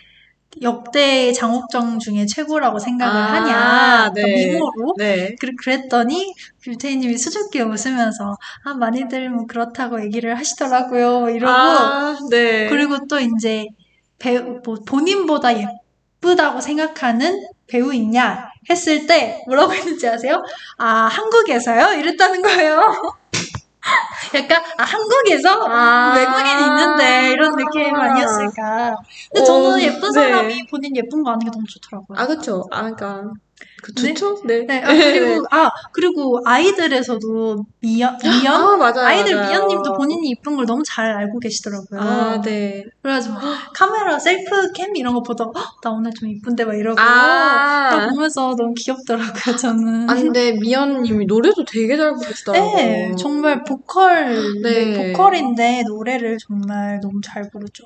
[0.60, 4.10] 역대 장옥정 중에 최고라고 생각을 아, 하냐?
[4.12, 4.52] 그러니까 네.
[4.52, 4.94] 미모로.
[4.98, 5.34] 네.
[5.40, 12.68] 그- 그랬더니 김태희님이 수줍게 웃으면서 아 많이들 뭐 그렇다고 얘기를 하시더라고요 이러고 아, 네.
[12.68, 13.66] 그리고 또 이제
[14.18, 17.34] 배우 뭐 본인보다 예쁘다고 생각하는
[17.72, 20.42] 배우 있냐 했을 때 뭐라고 했는지 아세요?
[20.76, 21.98] 아 한국에서요?
[21.98, 22.82] 이랬다는 거예요.
[24.34, 26.14] 약간 아 한국에서 아.
[26.14, 28.94] 외국인이 있는데 이런 느낌 아니었을까?
[29.32, 30.12] 근데 저는 오, 예쁜 네.
[30.12, 32.18] 사람이 본인 예쁜 거 아는 게 너무 좋더라고요.
[32.18, 32.62] 아, 그쵸.
[32.70, 33.22] 아, 그니까.
[33.82, 34.14] 그, 네?
[34.14, 34.42] 좋죠?
[34.46, 34.64] 네.
[34.66, 39.06] 네, 아, 그리고 아 그리고 아이들에서도 미연 미연 아, 맞아요.
[39.06, 39.40] 아이들.
[39.40, 42.00] 미연님도 본인이 이쁜 걸 너무 잘 알고 계시더라고요.
[42.00, 42.84] 아, 네.
[43.02, 43.34] 그래가지고
[43.74, 47.88] 카메라 셀프 캠 이런 거 보다가 "헉, 나 오늘 좀 이쁜데 막 이러고 아.
[47.90, 50.08] 딱 보면서 너무 귀엽더라고요 저는.
[50.08, 52.72] 아, 근데 미연님이 노래도 되게 잘 부르시더라고요.
[52.76, 54.92] 네, 정말 보컬, 네.
[54.92, 57.82] 네, 보컬인데 노래를 정말 너무 잘 부르죠.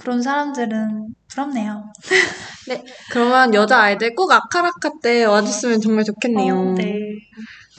[0.00, 1.84] 그런 사람들은 부럽네요.
[3.10, 6.54] 그러면 여자 아이들 꼭 아카라카 때 와줬으면 정말 좋겠네요.
[6.54, 6.94] 어, 네.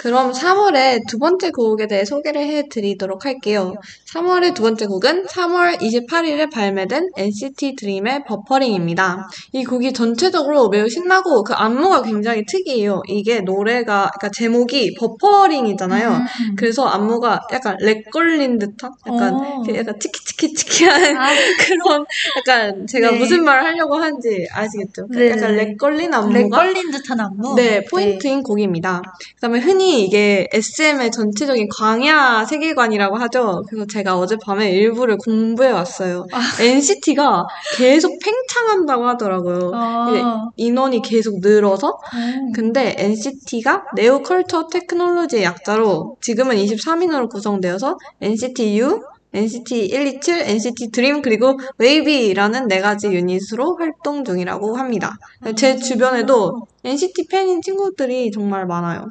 [0.02, 3.76] 그럼 3월의 두 번째 곡에 대해 소개를 해드리도록 할게요.
[4.12, 9.30] 3월의 두 번째 곡은 3월 28일에 발매된 NCT DREAM의 버퍼링입니다.
[9.52, 13.04] 이 곡이 전체적으로 매우 신나고 그 안무가 굉장히 특이해요.
[13.10, 16.10] 이게 노래가, 그러니까 제목이 버퍼링이잖아요.
[16.10, 16.56] 음.
[16.58, 18.92] 그래서 안무가 약간 lag 걸린 듯한?
[19.06, 19.64] 약간, 오.
[19.64, 21.30] 이렇게 약간 치키치키치키한 아,
[21.68, 22.06] 그런,
[22.40, 23.20] 약간 제가 네.
[23.20, 25.10] 무슨 말을 하려고 하는지 아시겠죠?
[25.12, 25.66] 네, 약간 네.
[25.66, 27.54] lag 걸린 lag 안무가 걸린 듯한 안무?
[27.56, 29.04] 네, 포인트인 곡입니다.
[29.36, 33.64] 그다음에 흔히 이게 SM의 전체적인 광야 세계관이라고 하죠.
[33.68, 36.26] 그래서 제가 어젯밤에 일부를 공부해 왔어요.
[36.32, 36.42] 아.
[36.62, 37.46] NCT가
[37.78, 39.72] 계속 팽창한다고 하더라고요.
[39.74, 42.52] 아, 인원이 계속 늘어서 음.
[42.54, 49.02] 근데 NCT가 Neo Culture Technology의 약자로 지금은 23인으로 구성되어서 NCT U,
[49.34, 55.18] NCT 127, NCT DREAM 그리고 WayV라는 네 가지 유닛으로 활동 중이라고 합니다.
[55.56, 59.08] 제 주변에도 NCT 팬인 친구들이 정말 많아요.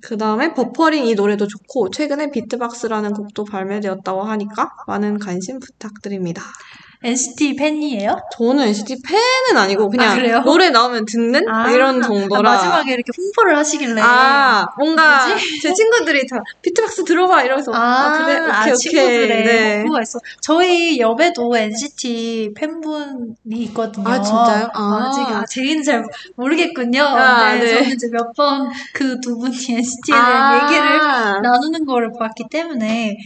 [0.00, 6.42] 그 다음에 버퍼링 이 노래도 좋고 최근에 Beatbox라는 곡도 발매되었다고 하니까 많은 관심 부탁드립니다.
[7.02, 8.16] NCT 팬이에요?
[8.36, 10.40] 저는 NCT 팬은 아니고 그냥 아?
[10.40, 12.42] 노래 나오면 듣는 아, 이런 아, 정도라.
[12.42, 14.00] 마지막에 이렇게 홍보를 하시길래.
[14.02, 15.60] 아, 뭔가 뭐지?
[15.60, 19.76] 제 친구들이 다 Beatbox 들어봐 이러면서 아, 그래 아, 오케이 친구들의 오케이 네.
[19.82, 20.18] 목표가 있어.
[20.40, 23.34] 저희 옆에도 NCT 팬분이
[23.68, 24.08] 있거든요.
[24.08, 24.68] 아, 진짜요?
[24.74, 25.08] 아.
[25.08, 27.00] 아직 아, 제인은 잘 모르겠군요.
[27.02, 27.74] 아, 네, 네.
[27.74, 33.16] 저는 이제 몇 번 그 두 분이 NCT에 대한 얘기를 아, 나누는 거를 봤기 때문에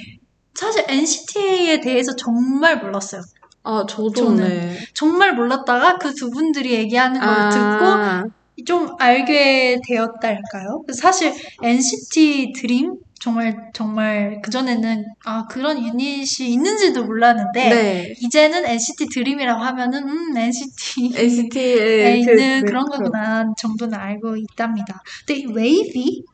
[0.54, 3.22] 사실 NCT에 대해서 정말 몰랐어요.
[3.64, 4.78] 아 저도 저는 네.
[4.94, 8.22] 정말 몰랐다가 그 두 분들이 얘기하는 걸 듣고 아,
[8.66, 10.82] 좀 알게 되었달까요?
[11.00, 18.14] 사실 NCT 드림 정말 정말 그전에는 아 그런 유닛이 있는지도 몰랐는데 네.
[18.20, 25.00] 이제는 NCT 드림이라고 하면은 음 NCT에 NCT의 있는 그런 거구나 정도는 알고 있답니다.
[25.26, 26.24] 근데 이 웨이비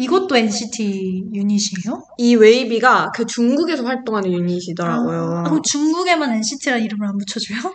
[0.00, 2.04] 이것도 NCT 유닛이에요?
[2.18, 5.38] 이 웨이비가 그 중국에서 활동하는 유닛이더라고요.
[5.38, 7.74] 아, 그럼 중국에만 NCT라는 이름을 안 붙여줘요?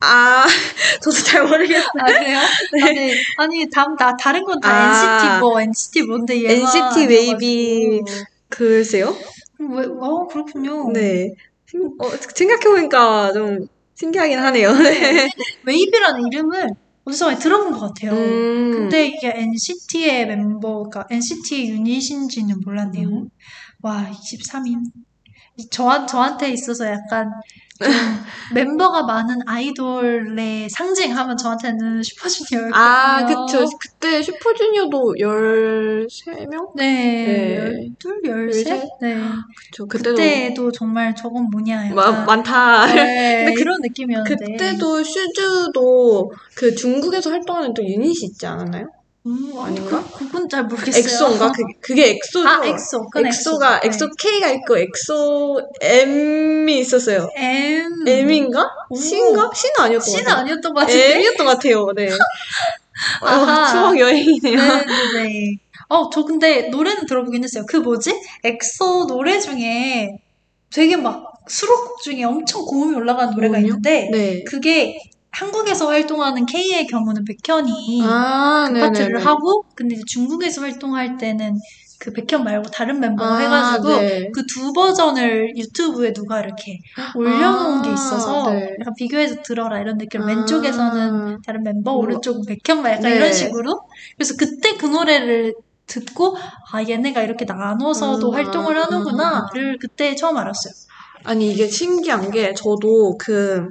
[0.00, 0.44] 아,
[1.02, 1.88] 저도 잘 모르겠어요.
[1.98, 2.38] 아 그래요?
[2.84, 5.16] 아니 아니 다, 다 다른 건다 아.
[5.16, 8.00] NCT 뭐 NCT 뭔데 얘가 NCT 웨이비.
[8.48, 9.16] 글쎄요?
[9.58, 10.90] 왜, 어, 그렇군요.
[10.92, 11.30] 네.
[11.66, 14.72] 생- 어, 생각해보니까 좀 신기하긴 하네요.
[14.76, 15.30] 네.
[15.64, 16.68] 웨이비라는 이름을
[17.06, 18.12] 어디서 많이 들어본 것 같아요.
[18.12, 18.72] 음.
[18.72, 23.08] 근데 이게 NCT의 멤버가 NCT의 유닛인지는 몰랐네요.
[23.08, 23.28] 음.
[23.82, 24.80] 와, 23인.
[25.70, 27.40] 저, 저한테 있어서 약간 좀
[28.54, 32.74] 멤버가 많은 아이돌의 상징하면 저한테는 슈퍼주니어였거든요.
[32.74, 33.66] 아, 그쵸.
[33.80, 36.72] 그때 슈퍼주니어도 13명?
[36.76, 37.88] 네, 네.
[37.98, 38.72] 12, 13?
[38.72, 38.82] 열셋?
[39.00, 39.16] 네.
[39.70, 39.86] 그쵸.
[39.86, 42.24] 그때도 그때도 정말 저건 뭐냐, 마.
[42.24, 42.86] 많다.
[42.86, 44.36] 네, 근데 그- 그런 느낌이었는데.
[44.56, 48.86] 그때도 슈주도 그 중국에서 활동하는 또 유닛이 있지 않았나요?
[49.26, 50.04] 음, 아닌가?
[50.14, 51.02] 그, 그건 잘 모르겠어요.
[51.02, 51.50] 엑소인가?
[51.52, 52.48] 그, 그게 엑소죠?
[52.48, 53.08] 아, 엑소.
[53.16, 54.04] 엑소가, 엑소.
[54.04, 57.28] 엑소 K가 있고 엑소 M이 있었어요.
[57.34, 58.06] M.
[58.06, 58.64] M인가?
[58.88, 58.94] 오.
[58.96, 59.50] C인가?
[59.52, 60.40] C는 아니었던 것 C는 같아요.
[60.42, 61.14] 아니었던 것 같은데.
[61.16, 61.86] M이었던 것 같아요.
[61.96, 62.08] 네.
[62.12, 63.70] 어, 아하.
[63.72, 64.56] 추억 여행이네요.
[64.56, 65.56] 네네네.
[65.88, 67.64] 어, 저 근데 노래는 들어보긴 했어요.
[67.68, 68.20] 그 뭐지?
[68.44, 70.18] 엑소 노래 중에
[70.72, 73.58] 되게 막 수록곡 중에 엄청 고음이 올라가는 노래가?
[73.58, 74.44] 있는데 네.
[74.44, 74.98] 그게
[75.38, 79.24] 한국에서 활동하는 K의 경우는 백현이 아, 그 파트를.
[79.24, 81.58] 하고 근데 이제 중국에서 활동할 때는
[81.98, 84.30] 그 백현 말고 다른 멤버가 아, 해가지고 네.
[84.32, 86.78] 그 두 버전을 유튜브에 누가 이렇게
[87.14, 88.76] 올려놓은 게 있어서 아, 네.
[88.80, 90.22] 약간 비교해서 들어라 이런 느낌.
[90.22, 90.26] 아.
[90.26, 92.00] 왼쪽에서는 다른 멤버, 음.
[92.00, 93.16] 오른쪽은 백현만 약간 네.
[93.16, 93.80] 이런 식으로.
[94.16, 95.54] 그래서 그때 그 노래를
[95.86, 96.36] 듣고
[96.72, 98.34] 아 얘네가 이렇게 나눠서도 음.
[98.34, 100.72] 활동을 하는구나를 그때 처음 알았어요.
[101.24, 103.68] 아니, 이게 신기한 게, 저도 그,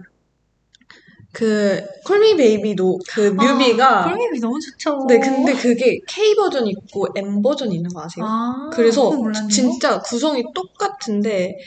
[1.36, 5.06] 그, 콜미 베이비도 그 뮤비가, 콜미비 너무 좋죠.
[5.08, 8.26] 네, 근데 그게 K 버전 있고 M 버전 있는 거 아세요?
[8.26, 9.12] 아, 그래서.
[9.52, 11.58] 진짜 구성이 똑같은데,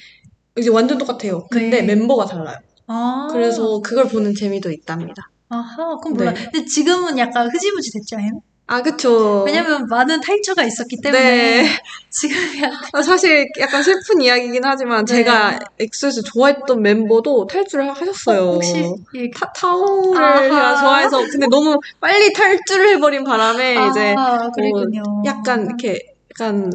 [0.56, 1.46] 이제 완전 똑같아요.
[1.50, 1.94] 근데 네.
[1.94, 2.56] 멤버가 달라요.
[2.86, 5.30] 아, 그래서 그걸 보는 재미도 있답니다.
[5.50, 6.32] 아하, 그건 몰라.
[6.32, 6.48] 네.
[6.50, 8.32] 근데 지금은 약간 흐지부지 됐죠, 엠?
[8.34, 8.40] 아,
[8.82, 9.44] 그쵸.
[9.44, 11.68] 왜냐면 많은 탈주가 있었기 때문에 네.
[12.10, 15.14] 지금 약간 아, 사실 약간 슬픈 이야기긴 하지만 네.
[15.16, 18.52] 제가 엑소에서 좋아했던 멤버도 탈주를 하셨어요.
[18.52, 20.42] 혹시 예, 타, 타오를 아하.
[20.42, 25.02] 제가 좋아해서 근데 너무 빨리 탈주를 해버린 바람에 이제 아, 그랬군요.
[25.24, 25.98] 약간 이렇게
[26.38, 26.70] 약간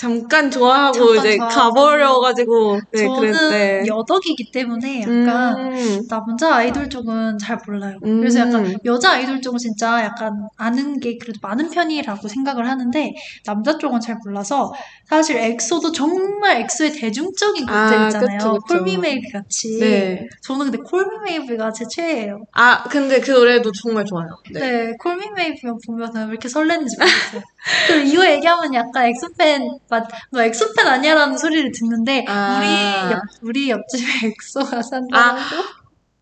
[0.00, 1.54] 잠깐 좋아하고 잠깐 이제 좋아하고.
[1.54, 7.98] 가버려가지고 네 저는 그랬는데 여덕이기 때문에 약간 음, 남자 아이돌 쪽은 잘 몰라요.
[8.04, 8.20] 음.
[8.20, 13.12] 그래서 약간 여자 아이돌 쪽은 진짜 약간 아는 게 그래도 많은 편이라고 생각을 하는데
[13.44, 14.72] 남자 쪽은 잘 몰라서
[15.06, 18.38] 사실 엑소도 정말 엑소의 대중적인 아, 곡들 있잖아요.
[18.38, 18.78] 그쵸, 그쵸.
[18.78, 19.78] Call Me Baby 같이.
[19.80, 20.26] 네.
[20.42, 22.38] 저는 근데 Call Me Baby가 제 최애예요.
[22.52, 24.28] 아 근데 그 노래도 정말 좋아요.
[24.50, 24.60] 네.
[24.60, 27.42] 네, Call Me Baby만 보면은 왜 이렇게 설레는지 모르겠어요.
[27.88, 29.60] 그리고 이거 얘기하면 약간 엑소 팬,
[29.90, 32.58] 맞, 너 엑소팬 아니야라는 소리를 듣는데, 아.
[32.58, 35.38] 우리 옆, 우리 옆집에 엑소가 산다고?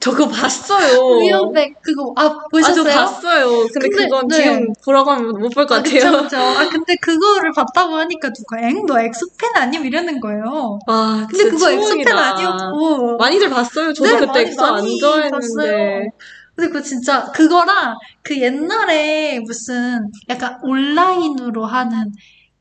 [0.01, 1.27] 저거 봤어요.
[1.27, 2.85] 옆에 그거, 아, 아, 저 보셨어요?
[2.85, 3.49] 봤어요.
[3.73, 4.37] 근데, 근데, 그건 네.
[4.37, 6.13] 지금 보라고 하면 못 볼 것 아, 같아요.
[6.13, 6.37] 그쵸, 그쵸.
[6.39, 8.87] 아, 근데 그거를 봤다고 하니까 누가, 엥?
[8.87, 9.85] 너 엑소팬 아님?
[9.85, 10.79] 이러는 거예요.
[10.87, 12.07] 와, 근데 그거 엑소팬.
[12.17, 13.17] 아니었고.
[13.17, 13.93] 많이들 봤어요.
[13.93, 16.09] 저도 네, 그때 많이, 엑소 안 많이 좋아했는데.
[16.55, 22.13] 근데 그거 진짜, 그거랑 그 옛날에 무슨 약간 온라인으로 하는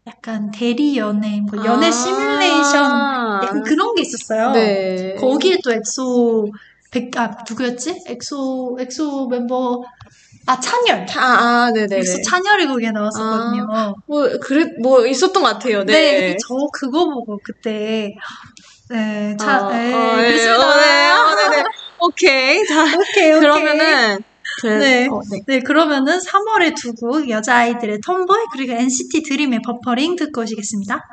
[0.07, 1.91] 약간 대리 연애, 뭐 연애 아.
[1.91, 2.91] 시뮬레이션,
[3.43, 4.51] 약간 그런 게 있었어요.
[4.51, 5.15] 네.
[5.15, 6.47] 거기에 또 엑소,
[6.91, 8.03] 백, 아, 누구였지?
[8.07, 9.83] 엑소, 엑소 멤버,
[10.45, 11.05] 아, 찬열.
[11.17, 11.97] 아, 아, 네네네.
[11.99, 13.67] 엑소 찬열이 거기에 나왔었거든요.
[14.07, 15.83] 뭐, 그래, 뭐, 있었던 것 같아요.
[15.83, 16.37] 네, 네.
[16.39, 18.13] 저 그거 보고 그때,
[18.89, 20.47] 네, 차, 어, 네, 어, 네.
[20.47, 21.09] 어, 네.
[21.11, 21.63] 어, 네네.
[21.99, 22.65] 오케이.
[22.65, 23.39] 자, 오케이, 오케이.
[23.41, 24.19] 그러면은,
[24.59, 25.07] 그, 네.
[25.07, 25.41] 어, 네.
[25.45, 31.07] 네, 그러면은 3월의 두 곡, 여자아이들의 Tomboy, 그리고 NCT 드림의 버퍼링 듣고 오시겠습니다.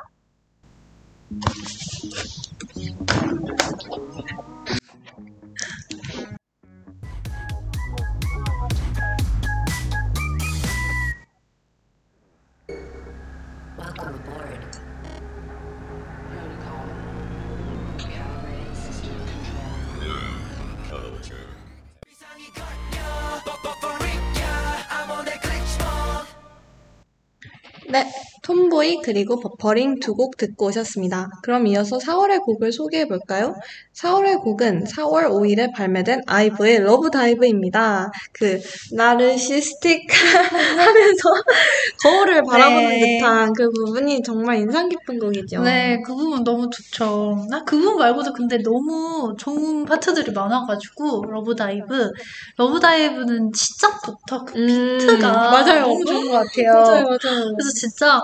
[27.95, 28.11] 네,
[28.43, 31.29] Tomboy 그리고 버퍼링 두 곡 듣고 오셨습니다.
[31.43, 33.55] 그럼 이어서 4월의 곡을 소개해 볼까요?
[33.95, 38.11] 4월의 곡은 4월 5일에 발매된 아이브의 Love Dive입니다.
[38.33, 38.61] 그
[38.93, 40.07] narcissistic
[40.79, 41.29] 하면서
[42.03, 43.19] 거울을 바라보는 네.
[43.19, 45.63] 듯한 그 부분이 정말 인상 깊은 곡이죠.
[45.63, 47.47] 네, 그 부분 너무 좋죠.
[47.51, 52.11] 나 그 부분 말고도 근데 너무 좋은 파트들이 많아가지고, Love Dive.
[52.57, 54.67] Love Dive는 시작부터 그 음,
[54.99, 55.83] 비트가 맞아요.
[55.87, 56.73] 너무 좋은 것 같아요.
[56.73, 57.55] 맞아요, 맞아요.
[57.57, 58.21] 그래서 진짜,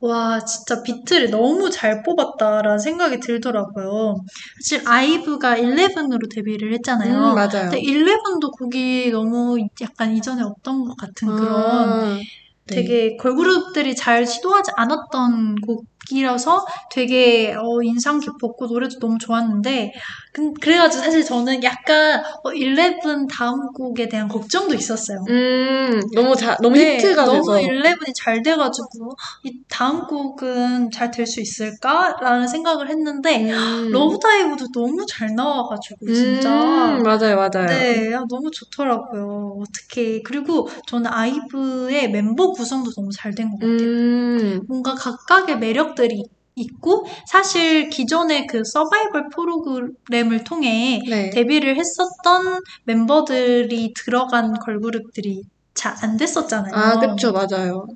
[0.00, 4.16] 와, 진짜 비트를 너무 잘 뽑았다라는 생각이 들더라고요.
[4.62, 7.14] 사실 아이브가 11으로 데뷔를 했잖아요.
[7.14, 7.70] 음, 맞아요.
[7.70, 12.18] 근데 11도 곡이 너무 약간 이전에 없던 것 같은 그런 아,
[12.66, 12.74] 네.
[12.74, 15.84] 되게 걸그룹들이 잘 시도하지 않았던 곡
[16.18, 19.92] 이라서 되게 어, 인상 깊었고 노래도 너무 좋았는데
[20.32, 23.00] 근- 그래가지고 사실 저는 약간 어, 11
[23.32, 25.18] 다음 곡에 대한 걱정도 있었어요.
[25.28, 27.60] 음, 너무 자, 너무 네, 히트가 너무 돼서.
[27.60, 33.90] 11이 잘 돼가지고 이 다음 곡은 잘 될 수 있을까라는 생각을 했는데 음.
[33.90, 37.66] Love Dive도 너무 잘 나와가지고 진짜 음, 맞아요, 맞아요.
[37.66, 39.58] 네, 아, 너무 좋더라고요.
[39.60, 43.78] 어떻게 그리고 저는 아이브의 멤버 구성도 너무 잘 된 것 같아요.
[43.88, 46.22] 음, 뭔가 각각의 매력들이
[46.56, 51.30] 있고 사실 기존의 그 서바이벌 프로그램을 통해 네.
[51.30, 55.42] 데뷔를 했었던 멤버들이 들어간 걸그룹들이
[55.74, 56.74] 잘 안 됐었잖아요.
[56.74, 57.86] 아, 그쵸, 맞아요.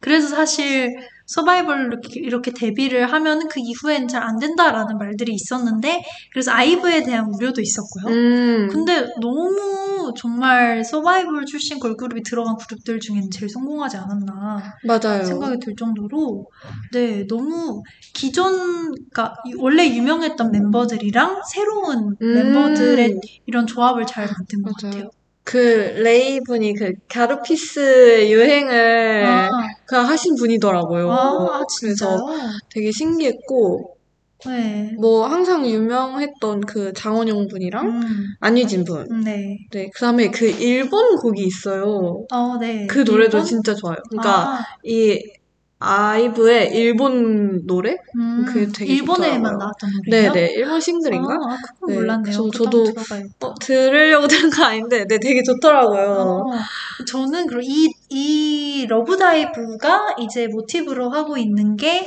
[0.00, 0.94] 그래서 사실
[1.34, 7.26] 서바이벌 이렇게, 이렇게 데뷔를 하면 그 이후엔 잘 안 된다라는 말들이 있었는데 그래서 아이브에 대한
[7.34, 8.14] 우려도 있었고요.
[8.14, 15.24] 음, 근데 너무 정말 서바이벌 출신 걸그룹이 들어간 그룹들 중에는 제일 성공하지 않았나 맞아요.
[15.24, 16.46] 생각이 들 정도로
[16.92, 17.82] 네 너무
[18.14, 22.34] 기존 그러니까 원래 유명했던 멤버들이랑 새로운 음.
[22.34, 24.92] 멤버들의 이런 조합을 잘 만든 것 맞아요.
[24.92, 25.10] 같아요.
[25.44, 25.58] 그
[25.98, 29.50] 레이 분이 그 가루피스 유행을 아,
[29.86, 31.10] 그 하신 분이더라고요.
[31.10, 32.26] 아, 그래서 진짜요?
[32.70, 33.96] 되게 신기했고,
[34.46, 34.94] 네.
[35.00, 38.02] 뭐 항상 유명했던 그 장원영 분이랑 음,
[38.40, 39.22] 안유진 분.
[39.24, 39.56] 네.
[39.70, 42.24] 네, 그 다음에 그 일본 곡이 있어요.
[42.32, 42.86] 어, 네.
[42.86, 43.44] 그 노래도 일본?
[43.44, 43.96] 진짜 좋아요.
[44.10, 45.20] 그러니까 아, 이
[45.82, 47.96] 아이브의 일본 노래?
[48.16, 49.58] 음, 그게 되게 일본에만 좋더라고요.
[49.58, 50.32] 나왔던 노래예요?
[50.32, 51.34] 네네, 일본 싱글인가?
[51.34, 52.22] 아, 그건 네, 몰랐네요.
[52.22, 52.84] 그래서 저도.
[53.40, 56.46] 어, 들으려고 들은 거 아닌데, 네, 되게 좋더라고요.
[56.46, 62.06] 어, 저는 그리고 이, 이 Love Dive가 이제 모티브로 하고 있는 게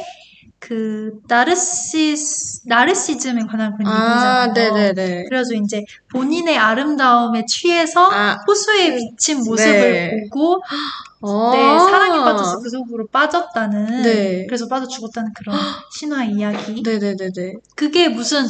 [0.68, 4.54] 그 나르시스 나르시즘에 관한 그런 아, 얘기잖아요.
[4.94, 5.26] 네네네.
[5.30, 10.12] 그래서 이제 본인의 아름다움에 취해서 아, 호수에 비친 모습을 네.
[10.32, 10.76] 보고 아,
[11.52, 14.46] 네, 사랑에 빠져서 그 속으로 빠졌다는 네.
[14.48, 15.56] 그래서 빠져 죽었다는 그런
[15.98, 16.82] 신화 이야기.
[16.84, 17.54] 네네네네.
[17.76, 18.46] 그게 무슨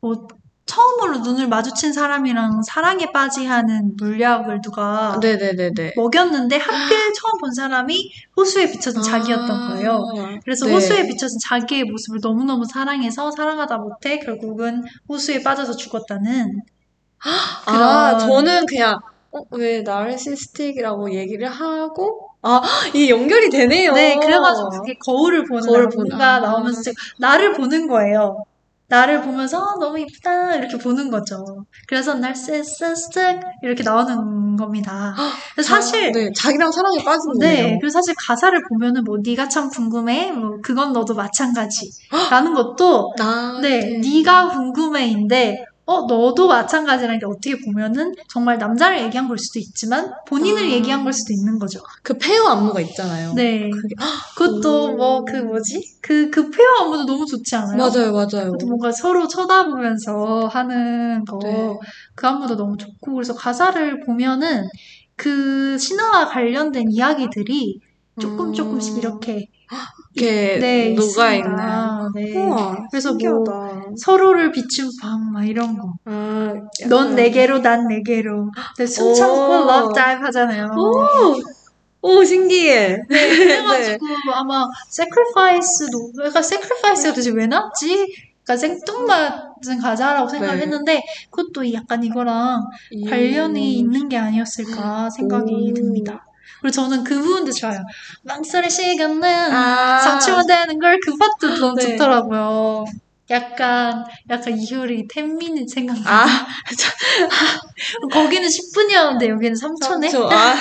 [0.00, 0.26] 뭐
[0.64, 5.94] 처음으로 눈을 마주친 사람이랑 사랑에 빠지하는 물약을 누가 네네네네.
[5.96, 10.04] 먹였는데 하필 처음 본 사람이 호수에 비춰진 자기였던 거예요.
[10.44, 10.72] 그래서 네.
[10.74, 16.60] 호수에 비춰진 자기의 모습을 너무너무 사랑해서 사랑하다 못해 결국은 호수에 빠져서 죽었다는
[17.24, 18.98] 아, 그런- 저는 그냥,
[19.32, 22.60] 어, 왜 나르시스틱이라고 얘기를 하고, 아,
[22.92, 23.92] 이게 연결이 되네요.
[23.94, 26.38] 네, 그래가지고 그게 거울을 보는 뭔가 보는- 아.
[26.40, 28.44] 나오면서 제가 나를 보는 거예요.
[28.88, 31.64] 나를 보면서 아, 너무 이쁘다 이렇게 보는 거죠.
[31.88, 35.14] 그래서 narcissistic 이렇게 나오는 겁니다.
[35.54, 37.78] 그래서 사실 네, 자기랑 사랑에 빠진 네, 거예요.
[37.80, 43.98] 그리고 사실 가사를 보면은 뭐 네가 참 궁금해, 뭐 그건 너도 마찬가지라는 것도 나, 네,
[44.04, 50.62] 네가 궁금해인데 어 너도 마찬가지라는 게 어떻게 보면은 정말 남자를 얘기한 걸 수도 있지만 본인을
[50.64, 50.70] 아.
[50.70, 51.80] 얘기한 걸 수도 있는 거죠.
[52.02, 53.32] 그 pair 안무가 있잖아요.
[53.34, 53.94] 네, 그게,
[54.36, 54.96] 그것도 오.
[54.96, 55.98] 뭐그 뭐지?
[56.00, 57.76] 그 그 pair 안무도 너무 좋지 않아요?
[57.76, 58.52] 맞아요, 맞아요.
[58.52, 61.76] 그것도 뭔가 서로 쳐다보면서 하는 거, 네.
[62.14, 64.68] 그 안무도 너무 좋고, 그래서 가사를 보면은
[65.16, 67.80] 그 신화와 관련된 이야기들이
[68.18, 68.52] 조금 음.
[68.52, 69.46] 조금씩 이렇게
[70.14, 72.10] 이렇게 네, 녹아 있습니다.
[72.14, 72.36] 네.
[72.36, 73.82] 우와, 그래서 뭐 신기하다.
[73.96, 75.94] 서로를 비춘 밤, 막 이런 거.
[76.04, 76.52] 아,
[76.88, 78.50] 넌 약간- 내게로, 난 내게로.
[78.76, 79.68] 근데 숨 참고 오.
[79.70, 80.68] love dive 하잖아요.
[80.76, 81.36] 오,
[82.02, 82.98] 오, 신기해.
[83.08, 88.06] 네, 그래가지고 아마 sacrifice도, 그러니까 sacrifice가 도대체 왜 나왔지?
[88.44, 90.62] 그러니까 생뚱맞은 가사라고 생각을 네.
[90.62, 95.74] 했는데 그것도 약간 이거랑 이- 관련이 있는 게 아니었을까 생각이 오.
[95.74, 96.26] 듭니다.
[96.62, 97.80] 그리고 저는 그 부분도 좋아요.
[98.22, 99.98] 망설일 시간은 아.
[99.98, 101.96] 상치면 되는 걸 그 파트도 너무 네.
[101.96, 102.84] 좋더라고요.
[103.30, 106.02] 약간 약간 이효리 10미닛 생각나.
[106.06, 106.26] 아,
[108.12, 110.10] 거기는 10분이었는데 여기는 3초네.
[110.10, 110.30] 3초.
[110.30, 110.54] 아,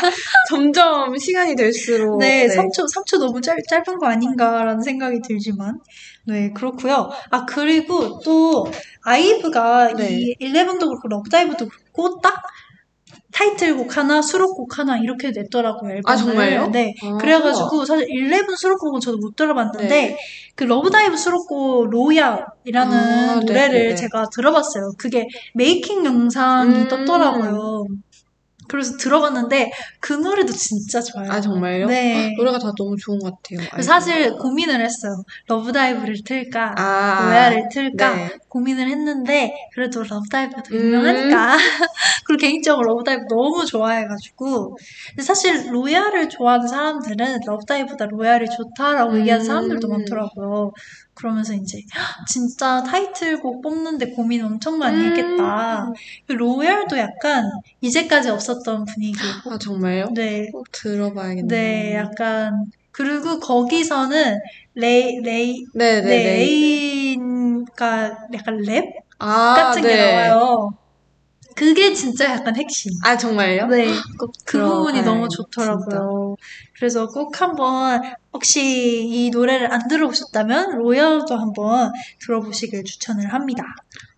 [0.49, 2.19] 점점 시간이 될수록.
[2.19, 5.79] 네, 3초, 3초 너무 짧, 짧은 거 아닌가라는 생각이 들지만.
[6.25, 7.09] 네, 그렇고요.
[7.31, 8.65] 아, 그리고 또,
[9.03, 10.09] 아이브가 네.
[10.11, 12.41] 이 11도 그렇고, LOVE DIVE도 그렇고, 딱
[13.41, 16.03] 타이틀곡 하나, 수록곡 하나, 이렇게 냈더라고요, 앨범을.
[16.05, 16.67] 아, 정말요?
[16.67, 16.93] 네.
[17.03, 17.17] 아.
[17.17, 20.17] 그래가지고, 사실 11 수록곡은 저도 못 들어봤는데, 네.
[20.55, 23.95] 그 LOVE DIVE 수록곡 Royal이라는 아, 네, 노래를 네, 네.
[23.95, 24.91] 제가 들어봤어요.
[24.97, 26.87] 그게 making 영상이 음.
[26.87, 27.85] 떴더라고요.
[28.71, 31.29] 그래서 들어봤는데, 그 노래도 진짜 좋아요.
[31.29, 31.87] 아, 정말요?
[31.87, 32.33] 네.
[32.37, 33.83] 노래가 다 너무 좋은 것 같아요.
[33.83, 35.23] 사실 고민을 했어요.
[35.47, 38.29] LOVE DIVE를 틀까, 아, Royal을 틀까 네.
[38.47, 40.79] 고민을 했는데 그래도 LOVE DIVE가 더 음.
[40.79, 41.57] 유명하니까.
[42.25, 44.77] 그리고 개인적으로 LOVE DIVE 너무 좋아해가지고.
[45.09, 49.91] 근데 사실 Royal을 좋아하는 사람들은 LOVE DIVE보다 Royal이 좋다라고 얘기하는 사람들도 음.
[49.91, 50.71] 많더라고요.
[51.13, 55.09] 그러면서 이제 "헉, 진짜 타이틀곡 뽑는데 고민 엄청 많이 음.
[55.09, 55.87] 했겠다.
[56.27, 57.43] 그 Royal도 약간
[57.81, 59.51] 이제까지 없었던 분위기고.
[59.51, 60.09] 아, 정말요?
[60.13, 61.47] 네, 꼭 들어봐야겠네요.
[61.49, 64.37] 네, 약간 그리고 거기서는
[64.75, 66.23] 레이 레이 네, 네.
[66.23, 68.83] 레이가 약간 랩
[69.19, 69.97] 아, 같은 게 네.
[69.97, 70.71] 나와요.
[71.55, 72.91] 그게 진짜 약간 핵심.
[73.03, 73.67] 아, 정말요?
[73.67, 73.85] 네,
[74.19, 76.35] 꼭 그 부분이 들어봐야겠다, 너무 좋더라고요.
[76.77, 78.01] 그래서 꼭 한번
[78.33, 81.91] 혹시 이 노래를 안 들어보셨다면 로얄도 한번
[82.25, 83.63] 들어보시길 추천을 합니다.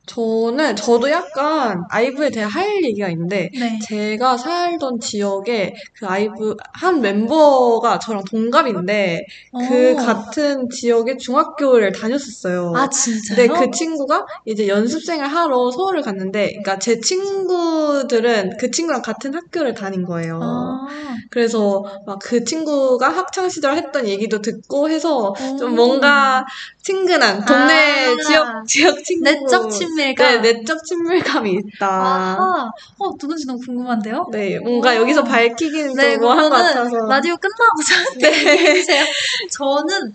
[0.05, 3.79] 저는, 저도 약간 아이브에 대해 할 얘기가 있는데, 네.
[3.87, 9.25] 제가 살던 지역에 그 아이브 한 멤버가 저랑 동갑인데,
[9.69, 9.95] 그 어.
[9.95, 12.73] 같은 지역에 중학교를 다녔었어요.
[12.75, 13.47] 아 진짜요?
[13.47, 19.73] 근데 그 친구가 이제 연습생을 하러 서울을 갔는데, 그러니까 제 친구들은 그 친구랑 같은 학교를
[19.73, 20.39] 다닌 거예요.
[20.41, 20.87] 아,
[21.29, 25.75] 그래서 막 그 친구가 학창 시절 했던 얘기도 듣고 해서 좀 오.
[25.75, 26.45] 뭔가
[26.81, 28.17] 친근한 동네 아.
[28.25, 30.41] 지역 지역 친구 내적 친 밀감.
[30.41, 31.87] 네 내적 친밀감이 있다.
[31.87, 32.71] 아하.
[32.99, 34.27] 어 누군지 너무 궁금한데요?
[34.31, 34.95] 네 뭔가 오.
[34.95, 39.05] 여기서 밝히기는 네, 좀 뭐한 것 같아서 라디오 끝나고 저한테 얘기해주세요.
[39.51, 40.13] 저는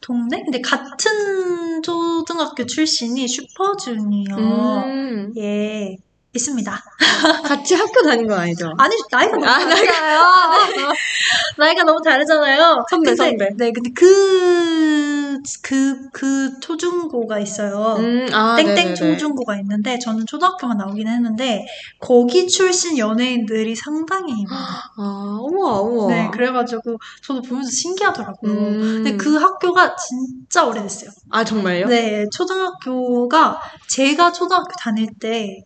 [0.00, 0.42] 동네?
[0.42, 5.96] 근데 같은 초등학교 출신이 슈퍼주니어 음, 예
[6.32, 6.84] 있습니다.
[7.44, 8.72] 같이 학교 다닌 건 아니죠?
[8.78, 10.20] 아니 나이가 너무 아, 다르잖아요.
[11.58, 12.84] 나이가 너무 다르잖아요.
[12.88, 13.48] 선배, 근데, 선배.
[13.56, 17.96] 네, 근데 그, 그, 그 초중고가 있어요.
[17.98, 18.94] 음, 아, 땡땡 네네네.
[18.94, 21.66] 초중고가 있는데 저는 초등학교만 나오긴 했는데
[21.98, 24.80] 거기 출신 연예인들이 상당히 많아요.
[24.98, 26.14] 아, 우와, 우와.
[26.14, 28.52] 네, 그래가지고 저도 보면서 신기하더라고요.
[28.52, 31.10] 음, 근데 그 학교가 진짜 오래됐어요.
[31.30, 31.86] 아, 정말요?
[31.88, 35.64] 네, 초등학교가 제가 초등학교 다닐 때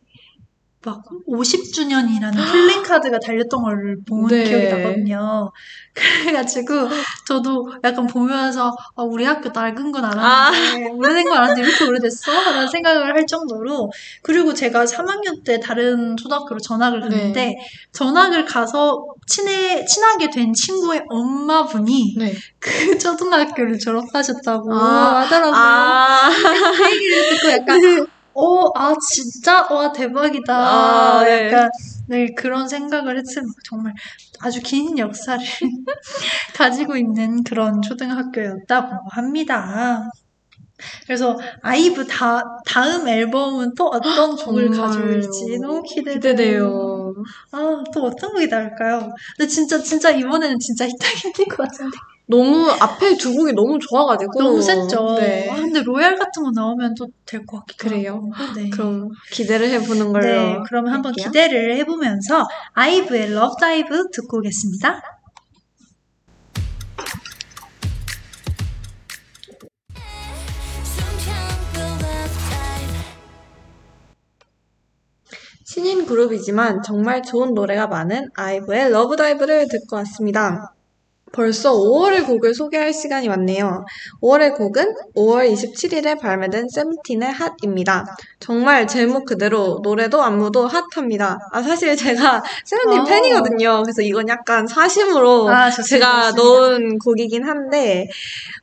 [0.85, 4.45] 막 50주년이라는 플래카드가 달렸던 걸본 네.
[4.45, 5.51] 기억이 나거든요.
[5.95, 6.89] 그래가지고
[7.27, 12.33] 저도 약간 보면서 아, 우리 학교 낡은 건 알았는데 오래된 건 알았는데 이렇게 오래됐어?
[12.33, 13.91] 라는 생각을 할 정도로
[14.23, 17.57] 그리고 제가 3학년 때 다른 초등학교로 전학을 갔는데 네.
[17.93, 22.35] 전학을 가서 친해, 친하게 된 친구의 엄마분이 네.
[22.59, 25.55] 그 초등학교를 졸업하셨다고 아, 하더라고요.
[25.55, 30.55] 아, 그 얘기를 듣고 약간 어, 아 진짜 와 대박이다.
[30.55, 31.47] 아, 네.
[31.47, 31.71] 약간
[32.09, 33.95] 네, 그런 생각을 했으면 정말
[34.41, 35.43] 아주 긴 역사를
[36.55, 40.11] 가지고 있는 그런 초등학교였다고 합니다.
[41.07, 44.71] 그래서 아이브 다, 다음 앨범은 또 어떤 곡을.
[44.71, 46.21] 가져올지 너무 기대돼요.
[46.21, 47.15] 기대돼요.
[47.53, 49.13] 아, 또 어떤 곡이 나올까요?
[49.37, 51.97] 근데 진짜, 진짜 이번에는 진짜 히트하게 될것 같은데.
[52.27, 55.17] 너무 앞에 두 곡이 너무 좋아가지고 너무 셌죠.
[55.21, 55.51] 네.
[55.51, 58.29] 아, 근데 Royal 같은 거 나오면 또 될 것 같기도 그래요?
[58.33, 58.55] 하고.
[58.55, 58.71] 네.
[58.71, 60.27] 그럼 기대를 해보는 걸로.
[60.27, 61.27] 네, 그러면 한번 할게요.
[61.27, 65.03] 기대를 해보면서 아이브의 LOVE DIVE 듣고 오겠습니다.
[75.65, 80.75] 신인 그룹이지만 정말 좋은 노래가 많은 아이브의 LOVE DIVE를 듣고 왔습니다.
[81.35, 83.85] 벌써 5월의 곡을 소개할 시간이 왔네요.
[84.23, 88.07] 5월의 곡은 5월 27일에 발매된 세븐틴의 HOT입니다.
[88.41, 91.39] 정말 제목 그대로 노래도 안무도 핫합니다.
[91.53, 93.05] 아 사실 제가 세븐틴 어.
[93.05, 93.83] 팬이거든요.
[93.83, 96.33] 그래서 이건 약간 사심으로 아, 제가.
[96.33, 98.07] 넣은 곡이긴 한데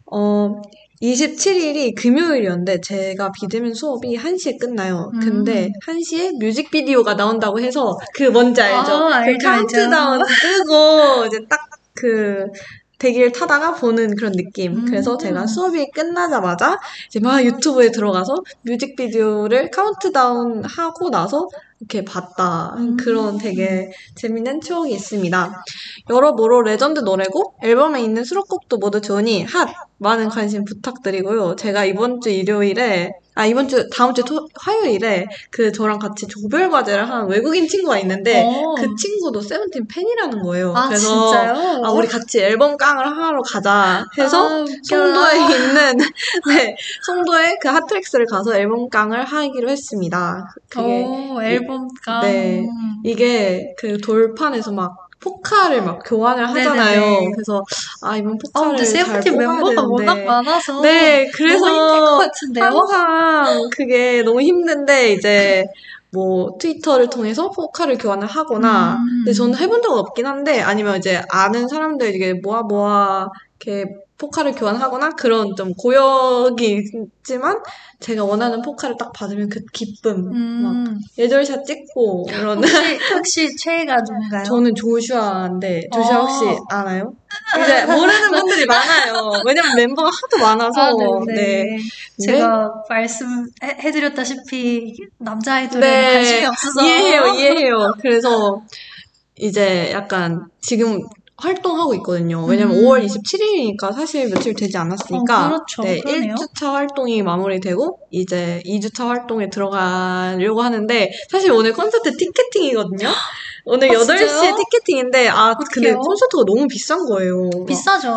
[0.06, 0.62] 어
[1.02, 5.10] 27일이 금요일이었는데 제가 비대면 수업이 1시에 끝나요.
[5.16, 5.20] 음.
[5.20, 8.94] 근데 1시에 뮤직비디오가 나온다고 해서 그 뭔지 알죠?
[8.94, 11.71] 아, 그 알죠, 카운트다운 끄고 이제 딱
[12.02, 12.48] 그
[12.98, 14.74] 대기를 타다가 보는 그런 느낌.
[14.74, 14.86] 음.
[14.86, 21.48] 그래서 제가 수업이 끝나자마자 이제 막 유튜브에 들어가서 뮤직비디오를 카운트다운 하고 나서
[21.80, 22.76] 이렇게 봤다.
[22.78, 22.96] 음.
[22.98, 25.64] 그런 되게 재밌는 추억이 있습니다.
[26.12, 29.68] 여러모로 레전드 노래고 앨범에 있는 수록곡도 모두 좋으니 핫!
[29.98, 31.56] 많은 관심 부탁드리고요.
[31.56, 36.70] 제가 이번 주 일요일에, 아, 이번 주, 다음 주 토, 화요일에 그 저랑 같이 조별
[36.70, 38.76] 과제를 한 외국인 친구가 있는데 어.
[38.78, 40.74] 그 친구도 세븐틴 팬이라는 거예요.
[40.76, 41.82] 아, 그래서 진짜요?
[41.86, 44.66] 아, 우리 같이 앨범 깡을 하러 가자 해서 아.
[44.84, 45.98] 송도에 있는,
[46.48, 46.76] 네,
[47.06, 50.54] 송도에 그 핫트랙스를 가서 앨범 깡을 하기로 했습니다.
[50.70, 52.22] 그게, 오, 앨범가.
[52.22, 52.68] 네.
[53.04, 57.00] 이게 그 돌판에서 막 포카를 막 교환을 하잖아요.
[57.02, 57.32] 네네네.
[57.34, 57.64] 그래서
[58.02, 60.26] 아 이번 아, 포카를 근데 잘 세븐틴 멤버가 워낙.
[60.26, 60.82] 많아서.
[60.82, 61.66] 네, 그래서?
[62.60, 65.66] 항상 그게 너무 힘든데 이제
[66.12, 69.24] 뭐 트위터를 통해서 포카를 교환을 하거나 음.
[69.24, 73.86] 근데 저는 해본 적은 없긴 한데 아니면 이제 아는 사람들 이게 모아 모아 이렇게
[74.22, 76.84] 포카를 교환하거나 그런 좀 고역이
[77.24, 77.62] 있지만
[78.00, 80.26] 제가 원하는 포카를 딱 받으면 그 기쁨
[80.62, 81.00] 막 음.
[81.18, 84.44] 예절샷 찍고 이런 혹시, 혹시 최애가 누군가요?
[84.44, 86.22] 저는 조슈아인데 조슈아 어.
[86.22, 87.16] 혹시 아나요?
[87.64, 89.42] 이제 모르는 분들이 많아요.
[89.46, 90.82] 왜냐면 멤버가 하도 많아서.
[90.82, 90.94] 아,
[91.26, 91.64] 네네.
[91.64, 91.78] 네.
[92.24, 96.14] 제가 말씀해드렸다시피 남자 아이돌에 네.
[96.14, 97.94] 관심이 없어서 이해해요, 이해해요.
[98.02, 98.62] 그래서
[99.36, 101.00] 이제 약간 지금
[101.42, 102.44] 활동하고 있거든요.
[102.46, 102.84] 왜냐면 음.
[102.84, 105.46] 5월 27일이니까 사실 며칠 되지 않았으니까.
[105.46, 105.84] 어, 그렇죠.
[105.84, 106.36] 네, 그러네요.
[106.36, 113.10] 1주차 활동이 마무리되고 이제 2주차 활동에 들어가려고 하는데 사실 오늘 콘서트 티켓팅이거든요.
[113.66, 114.56] 오늘 아, 8시에 진짜요?
[114.56, 116.00] 티켓팅인데 아 근데 어떡해요?
[116.00, 117.50] 콘서트가 너무 비싼 거예요.
[117.68, 118.10] 비싸죠.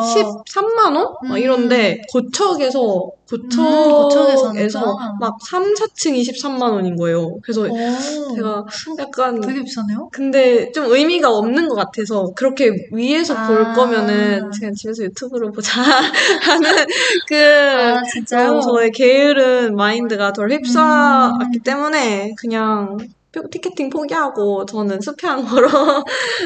[0.47, 1.15] 13만 원?
[1.23, 1.37] 막 음.
[1.39, 5.17] 이런데 고척에서 고척에서 고척에서 하는구나.
[5.21, 7.37] 막 3, 4층 23만 원인 거예요.
[7.43, 8.65] 그래서 오, 제가
[8.99, 10.09] 약간 되게 비싸네요.
[10.13, 13.73] 근데 좀 의미가 없는 것 같아서 그렇게 위에서 볼 아.
[13.75, 15.81] 거면은 그냥 집에서 유튜브로 보자
[16.43, 16.71] 하는
[17.29, 18.47] 그 아, 진짜요?
[18.49, 21.63] 좀 저의 게으른 마인드가 덜 휩싸았기 음.
[21.63, 23.07] 때문에 그냥 표-
[23.51, 25.69] 티켓팅 포기하고 저는 수평 보러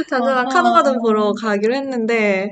[0.09, 0.45] 자주랑 아하.
[0.45, 2.51] 카더가든 보러 가기로 했는데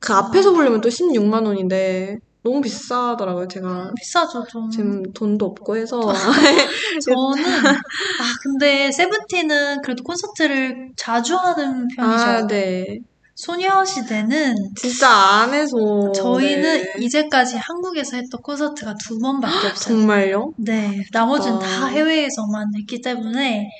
[0.00, 3.46] 그 앞에서 보려면 또 16만 원인데 너무 비싸더라고요.
[3.46, 4.68] 제가 비싸죠, 좀.
[4.68, 6.00] 지금 돈도 없고 해서
[7.04, 12.24] 저는, 아, 근데 세븐틴은 그래도 콘서트를 자주 하는 편이죠.
[12.24, 12.98] 아, 네.
[13.34, 16.92] 소녀시대는 진짜 안 해서 저희는 네.
[17.00, 19.96] 이제까지 한국에서 했던 콘서트가 두 번밖에 없어요.
[19.96, 20.52] 정말요?
[20.58, 21.58] 네, 나머지는.
[21.58, 23.70] 다 해외에서만 했기 때문에,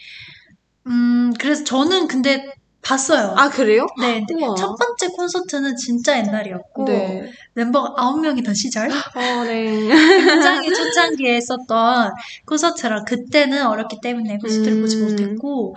[0.87, 3.35] 음, 그래서 저는 근데 봤어요.
[3.37, 3.87] 아 그래요?
[4.01, 4.57] 네, 우와.
[4.57, 7.31] 첫 번째 콘서트는 진짜 옛날이었고, 네.
[7.55, 9.87] 멤버가 아홉 명이던 시절, 어, 네.
[10.25, 12.11] 굉장히 초창기에 했었던
[12.47, 15.05] 콘서트라 그때는 어렸기 때문에 콘서트를 보지 음.
[15.05, 15.77] 못했고,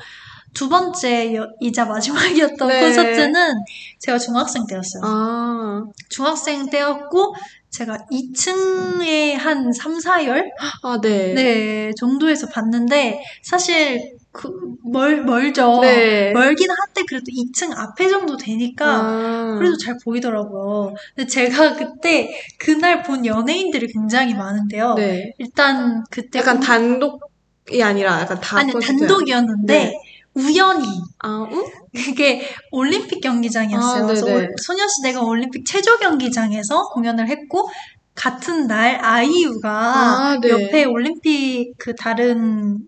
[0.56, 2.80] 두 번째 여- 이자 마지막이었던 네.
[2.82, 3.54] 콘서트는
[4.00, 5.02] 제가 중학생 때였어요.
[5.04, 7.36] 아, 중학생 때였고,
[7.70, 10.46] 제가 2층에 한 3, 4열?
[10.84, 11.34] 아, 네.
[11.34, 14.50] 네, 정도에서 봤는데, 사실, 그,
[14.84, 15.80] 멀, 멀죠.
[15.82, 16.32] 네.
[16.32, 20.94] 멀긴 한데, 그래도 2층 앞에 정도 되니까, 아, 그래도 잘 보이더라고요.
[21.16, 24.94] 근데 제가 그때, 그날 본 연예인들이 굉장히 많은데요.
[24.94, 25.34] 네.
[25.38, 26.40] 일단, 그때.
[26.40, 29.00] 약간 음- 단독이 아니라 약간 다 아니, 콘서트예요.
[29.00, 30.00] 단독이었는데, 네.
[30.36, 30.86] 우연히,
[31.24, 31.64] 아, 응?
[31.96, 34.04] 그게 올림픽 경기장이었어요.
[34.04, 34.26] 아, 그래서.
[34.26, 37.70] 올- 소녀시대가 올림픽 체조 경기장에서 공연을 했고
[38.16, 40.50] 같은 날 아이유가 아, 네.
[40.50, 42.80] 옆에 올림픽 그 다른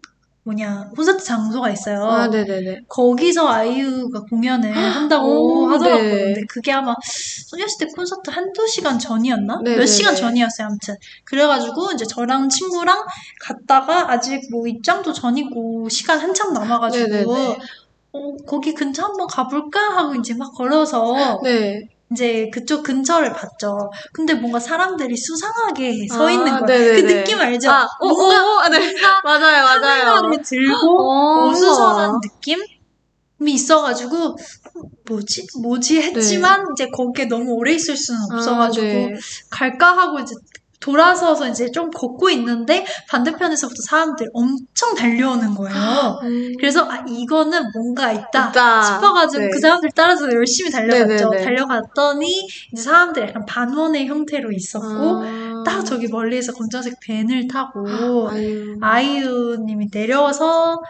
[0.48, 2.06] 뭐냐 콘서트 장소가 있어요.
[2.06, 2.84] 아, 네네네.
[2.88, 6.04] 거기서 아이유가 공연을 한다고 오, 하더라고요.
[6.04, 6.24] 네.
[6.24, 6.96] 근데 그게 아마
[7.50, 9.58] 소녀시대 콘서트 한두 시간 전이었나?
[9.58, 9.78] 네네네.
[9.78, 10.96] 몇 시간 전이었어요, 아무튼.
[11.26, 13.06] 그래가지고 이제 저랑 친구랑
[13.42, 17.36] 갔다가 아직 뭐 입장도 전이고 시간 한참 남아가지고.
[18.14, 21.82] 어, 거기 근처 한번 가볼까 하고 이제 막 걸어서 네.
[22.12, 23.92] 이제 그쪽 근처를 봤죠.
[24.14, 26.66] 근데 뭔가 사람들이 수상하게 서 아, 있는 거야.
[26.66, 27.02] 네네네.
[27.02, 27.70] 그 느낌 알죠?
[27.70, 28.80] 아, 어, 뭔가 어, 어, 네.
[29.24, 30.06] 맞아요, 맞아요.
[30.06, 32.20] 카메라를 들고 어, 어수선한 우와.
[32.22, 32.60] 느낌
[33.40, 34.36] 이 있어가지고
[35.08, 35.46] 뭐지?
[35.62, 36.02] 뭐지?
[36.02, 39.14] 했지만 이제 거기에 너무 오래 있을 수는 없어가지고 아, 네.
[39.52, 40.34] 갈까 하고 이제
[40.88, 46.20] 돌아서서 이제 좀 걷고 있는데 반대편에서부터 사람들이 엄청 달려오는 거예요.
[46.24, 48.82] 음, 그래서 아 이거는 뭔가 있다 있다.
[48.82, 49.50] 싶어가지고 네.
[49.50, 51.30] 그 사람들 따라서 열심히 달려갔죠.
[51.30, 51.44] 네네네.
[51.44, 58.78] 달려갔더니 이제 사람들이 약간 반원의 형태로 있었고 아, 딱 저기 멀리에서 검정색 밴을 타고 아유.
[58.82, 60.82] 아이유님이 내려와서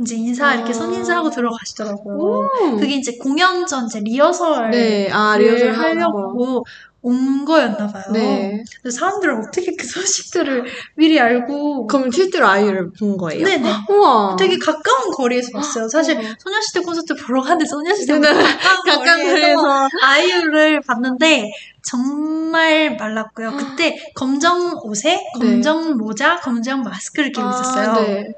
[0.00, 0.72] 이제 인사 이렇게 아.
[0.74, 2.48] 손인사하고 들어가시더라고요.
[2.62, 2.76] 음.
[2.78, 5.72] 그게 이제 공연 전 이제 리허설을 네, 아, 리허설.
[5.72, 6.64] 하려고
[7.02, 8.04] 온 거였나 봐요.
[8.12, 8.62] 네.
[8.80, 13.44] 근데 사람들은 어떻게 그 소식들을 미리 알고 그럼 실제로 아이유를 본 거예요?
[13.44, 13.68] 네네.
[13.90, 14.36] 우와.
[14.38, 15.88] 되게 가까운 거리에서 봤어요.
[15.88, 16.22] 사실 어.
[16.38, 19.88] 소녀시대 콘서트 보러 가는데 소녀시대 네, 가까운, 가까운 거리에서.
[20.00, 21.50] 아이유를 봤는데
[21.82, 23.56] 정말 말랐고요.
[23.56, 27.90] 그때 검정 옷에 검정 모자, 검정 마스크를 끼고 있었어요.
[27.90, 28.32] 아, 네.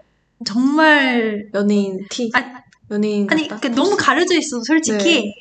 [0.47, 2.31] 정말 연예인 티.
[2.35, 2.43] 아,
[2.91, 3.47] 연예인 아니.
[3.47, 5.35] 그러니까 너무 가려져 있어서 솔직히 네.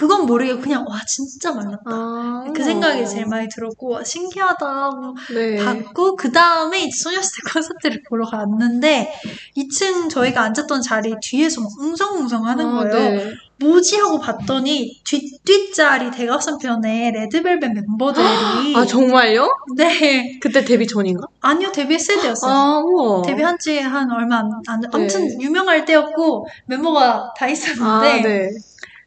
[0.00, 1.82] 그건 모르게 그냥 와 진짜 말랐다.
[1.84, 5.62] 아, 그 생각이 제일 많이 들었고 와, 신기하다 하고 네.
[5.62, 9.12] 봤고 그 다음에 이제 소녀시대 콘서트를 보러 갔는데
[9.58, 12.94] 2층 저희가 앉았던 자리 뒤에서 막 웅성웅성 하는 아, 거예요.
[12.94, 13.34] 네.
[13.58, 18.24] 뭐지 하고 봤더니 뒷 뒷자리 대각선편에 레드벨벳 멤버들이
[18.74, 19.50] 아, 정말요?
[19.76, 21.26] 네 그때 데뷔 전인가?
[21.42, 22.50] 아니요 데뷔했을 때였어요.
[22.50, 23.22] 아.
[23.26, 24.88] 데뷔한 지 한 얼마 안, 안 네.
[24.90, 28.48] 아무튼 유명할 때였고 멤버가 다 아, 있었는데 네.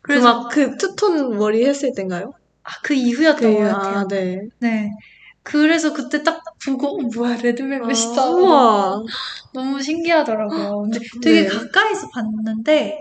[0.04, 2.34] 그래서 그래서 그 투톤 머리 했을 땐가요?
[2.64, 3.98] 아, 그 이후였던 것 그, 같아요.
[3.98, 4.40] 아, 네.
[4.60, 4.92] 네.
[5.44, 8.22] 그래서 그때 딱 보고 어, 뭐야 레드벨벳이다.
[8.22, 9.04] 아, 우와.
[9.54, 10.82] 너무 신기하더라고요.
[10.84, 11.48] 근데 되게 네.
[11.48, 13.00] 가까이서 봤는데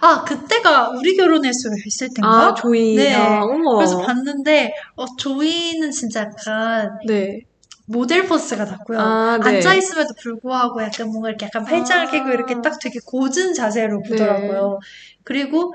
[0.00, 2.48] 아 그때가 우리 결혼했어요 했을 때인가?
[2.48, 2.94] 아, 조이.
[2.96, 3.14] 네.
[3.14, 3.42] 아.
[3.76, 7.40] 그래서 봤는데 어 조이는 진짜 약간 네.
[7.86, 8.98] 모델 포스가 났고요.
[8.98, 9.56] 아, 네.
[9.56, 12.10] 앉아 있음에도 불구하고 약간 뭔가 이렇게 약간 팔짱을 아.
[12.10, 14.08] 끼고 이렇게 딱 되게 고든 자세로 네.
[14.08, 14.78] 보더라고요.
[15.22, 15.74] 그리고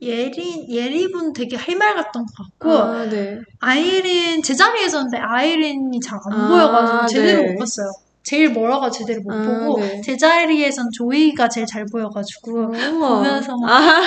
[0.00, 3.38] 예린 예리분 되게 할 말 같던 것 같고 아, 네.
[3.60, 7.52] 아이린 제자리에서는데 아이린이 잘안 아, 보여가지고 제대로 네.
[7.52, 7.86] 못 봤어요.
[8.24, 10.00] 제일 멀어가 제대로 못 아, 보고 네.
[10.02, 13.16] 제자리에선 조이가 제일 잘 보여가지고 우와.
[13.16, 14.02] 보면서 막 아,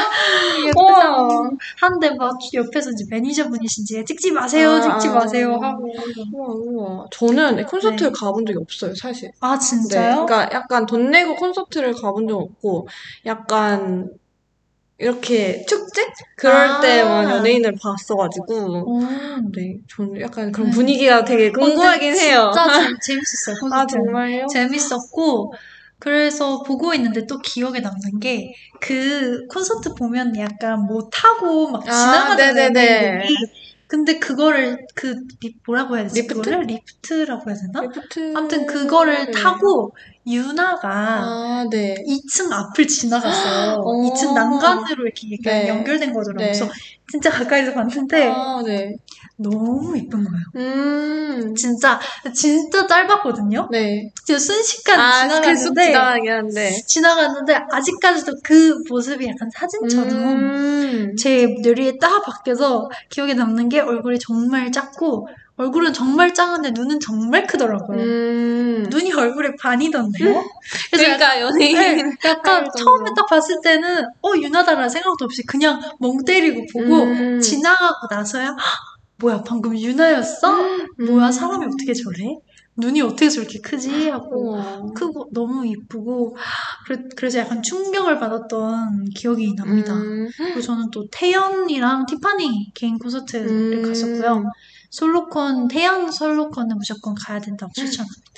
[0.68, 1.18] 예쁘다.
[1.80, 5.14] 한데 막 옆에서 이제 매니저분이신지 찍지 마세요 아, 찍지 아.
[5.14, 5.88] 마세요 하고
[6.34, 7.06] 우와, 우와.
[7.12, 8.20] 저는 콘서트를 네.
[8.20, 9.32] 가본 적이 없어요, 사실.
[9.40, 9.66] 아 네.
[9.66, 10.26] 진짜요?
[10.26, 12.88] 그러니까 약간 돈 내고 콘서트를 가본 적 없고,
[13.26, 14.10] 약간
[15.02, 16.02] 이렇게 축제?
[16.36, 16.80] 그럴 아.
[16.82, 19.00] 때만 연예인을 봤어가지고, 오.
[19.56, 20.76] 네, 저는 약간 그런 네.
[20.76, 22.52] 분위기가 되게 궁금하긴 해요.
[22.54, 23.56] 진짜 재- 재밌었어요.
[23.74, 24.46] 아, 정말요?
[24.48, 25.54] 재밌었고
[26.00, 32.36] 그래서 보고 있는데 또 기억에 남는 게 그 콘서트 보면 약간 뭐 타고 막 아.
[32.36, 32.66] 네네네.
[32.66, 33.36] 연예인들이.
[33.88, 36.22] 근데 그거를 그 리- 뭐라고 해야 되지?
[36.22, 36.40] 리프트?
[36.42, 37.82] 그거를 리프트라고 해야 되나?
[37.82, 38.34] 리프트.
[38.36, 39.32] 아무튼 그거를 네.
[39.32, 39.94] 타고
[40.28, 41.96] 유나가 아, 네.
[42.08, 43.80] 2층 앞을 지나갔어요.
[43.84, 44.14] 오.
[44.14, 45.68] 2층 난간으로 이렇게 네.
[45.68, 46.46] 연결된 거더라고요.
[46.46, 46.52] 네.
[46.52, 46.70] 그래서
[47.12, 48.96] 진짜 가까이서 봤는데 아, 네.
[49.36, 50.44] 너무 이쁜 거예요.
[50.56, 51.56] 음.
[51.56, 52.00] 진짜
[52.34, 53.68] 진짜 짧았거든요.
[53.72, 54.12] 네.
[54.24, 56.72] 진짜 순식간 아, 계속 지나갔는데.
[56.88, 61.16] 지나갔는데 아직까지도 그 모습이 약간 사진처럼 음.
[61.18, 67.46] 제 뇌리에 딱 박혀서 기억에 남는 게 얼굴이 정말 작고 얼굴은 정말 작은데 눈은 정말
[67.46, 68.00] 크더라고요.
[68.02, 68.86] 음.
[68.90, 70.30] 눈이 얼굴의 반이던데요?
[70.30, 70.46] 약간,
[70.92, 71.76] 그러니까 연예인.
[71.78, 73.10] 네, 약간 할 처음에.
[73.16, 77.40] 딱 봤을 때는 어 유나다라는 생각도 없이 그냥 멍 때리고 보고 음.
[77.40, 78.58] 지나가고 나서야 "헉,
[79.18, 80.58] 뭐야 방금 유나였어?
[81.06, 82.38] 뭐야 사람이 어떻게 저래?
[82.78, 84.10] 눈이 어떻게 저렇게 크지?
[84.10, 84.82] 하고 우와.
[84.96, 86.36] 크고 너무 이쁘고
[86.88, 89.94] 그래, 그래서 약간 충격을 받았던 기억이 납니다.
[89.94, 90.30] 음.
[90.38, 93.48] 그리고 저는 또 태연이랑 티파니 개인 콘서트를
[93.84, 93.84] 음.
[93.88, 94.46] 갔었고요.
[94.92, 98.32] 솔로콘 태연 솔로콘은 무조건 가야 된다고 추천합니다.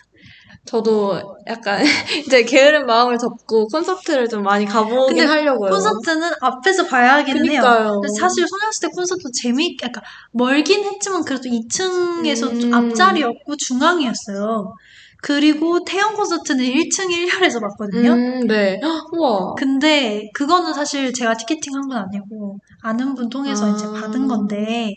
[0.66, 1.82] 저도 약간
[2.26, 5.70] 이제 게으른 마음을 접고 콘서트를 좀 많이 가보긴 하려고요.
[5.70, 7.62] 콘서트는 앞에서 봐야 하기는 해요.
[7.62, 8.00] 그니까요.
[8.00, 12.60] 근데 사실 소녀시대 콘서트 재미있게 약간 멀긴 했지만 그래도 2층에서 음.
[12.62, 14.74] 좀 앞자리였고 중앙이었어요.
[15.22, 18.12] 그리고 태연 콘서트는 1층 1열에서 봤거든요.
[18.14, 18.80] 음, 네.
[18.82, 19.54] 헉, 우와.
[19.58, 23.70] 근데 그거는 사실 제가 티켓팅 한 건 아니고 아는 분 통해서 아.
[23.76, 24.94] 이제 받은 건데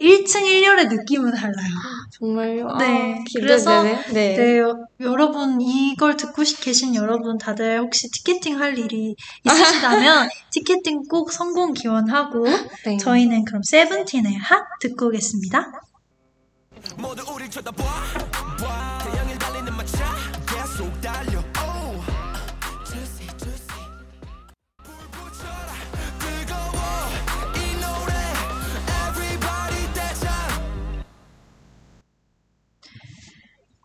[0.00, 1.74] 1층 1열의 느낌은 달라요.
[2.18, 2.76] 정말요?
[2.78, 3.14] 네.
[3.20, 3.82] 아, 그래서.
[3.82, 4.02] 네.
[4.12, 9.14] 네, 여- 여러분 이걸 듣고 시- 계신 여러분 다들 혹시 티켓팅 할 일이
[9.44, 12.44] 있으시다면 티켓팅 꼭 성공 기원하고
[12.84, 12.96] 네.
[12.96, 15.72] 저희는 그럼 세븐틴의 핫 듣고 오겠습니다.
[16.98, 18.98] 모두 우릴 쳐다봐 봐.
[19.04, 19.33] 태양을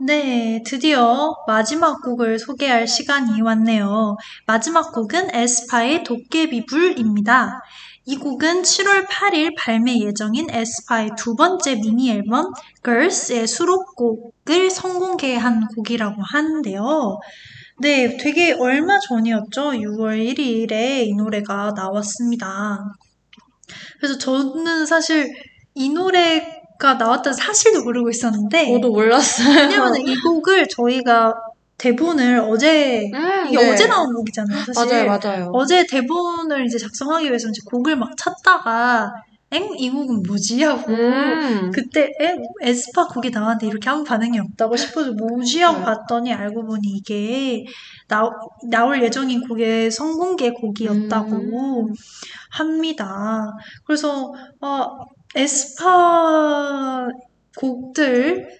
[0.01, 4.15] 네, 드디어 마지막 곡을 소개할 시간이 왔네요.
[4.45, 7.59] 마지막 곡은 에스파의 도깨비불입니다.
[8.05, 12.53] 이 곡은 7월 8일 발매 예정인 에스파의 두 번째 미니 앨범
[12.85, 17.19] Girls의 수록곡을 선공개한 곡이라고 하는데요.
[17.81, 19.71] 네, 되게 얼마 전이었죠.
[19.71, 22.85] 6월 1일에 이 노래가 나왔습니다.
[23.99, 25.27] 그래서 저는 사실
[25.75, 29.49] 이 노래 가 나왔다는 사실도 모르고 있었는데 저도 몰랐어요.
[29.49, 31.35] 왜냐면 이 곡을 저희가
[31.77, 33.73] 대본을 어제 음, 이게 네.
[33.73, 35.05] 어제 나온 곡이잖아요, 사실.
[35.05, 35.51] 맞아요, 맞아요.
[35.53, 39.11] 어제 대본을 이제 작성하기 위해서 이제 곡을 막 찾다가
[39.51, 39.67] 엥?
[39.77, 40.61] 이 곡은 뭐지?
[40.63, 41.71] 하고 음.
[41.73, 42.35] 그때 에?
[42.61, 45.61] 에스파 곡이 나왔는데 이렇게 아무 반응이 없다고 싶어서 뭐지?
[45.61, 45.85] 하고 네.
[45.85, 47.65] 봤더니 알고 보니 이게
[48.07, 48.29] 나,
[48.69, 51.93] 나올 예정인 곡의 선공개 곡이었다고 음.
[52.51, 53.51] 합니다.
[53.85, 54.87] 그래서 아,
[55.35, 57.07] 에스파
[57.57, 58.59] 곡들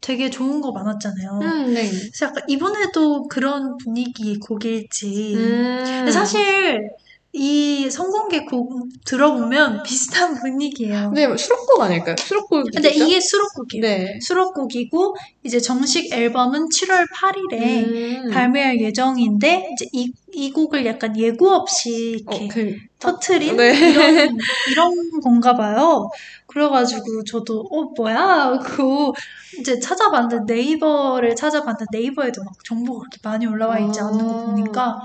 [0.00, 1.38] 되게 좋은 거 많았잖아요.
[1.42, 1.88] 음, 네.
[1.88, 5.34] 그래서 약간 이번에도 그런 분위기의 곡일지.
[5.36, 5.84] 음.
[5.84, 6.90] 근데 사실
[7.34, 11.12] 이 성공개 곡 들어보면 비슷한 분위기예요.
[11.14, 12.14] 근데 수록곡 아닐까요?
[12.18, 12.70] 수록곡.
[12.74, 13.82] 근데 이게 수록곡이에요.
[13.82, 14.20] 네.
[14.20, 18.30] 수록곡이고 이제 정식 앨범은 7월 8일에 음.
[18.30, 23.72] 발매할 예정인데 이제 이, 이 곡을 약간 예고 없이 어, 이렇게 그, 터트린 네.
[23.78, 24.36] 이런
[24.70, 26.10] 이런 건가 봐요.
[26.46, 29.10] 그래가지고 저도 어 뭐야 그
[29.58, 34.44] 이제 찾아봤는데 네이버를 찾아봤는데 네이버에도 막 정보가 그렇게 많이 올라와 있지 않은 거 아.
[34.44, 35.00] 보니까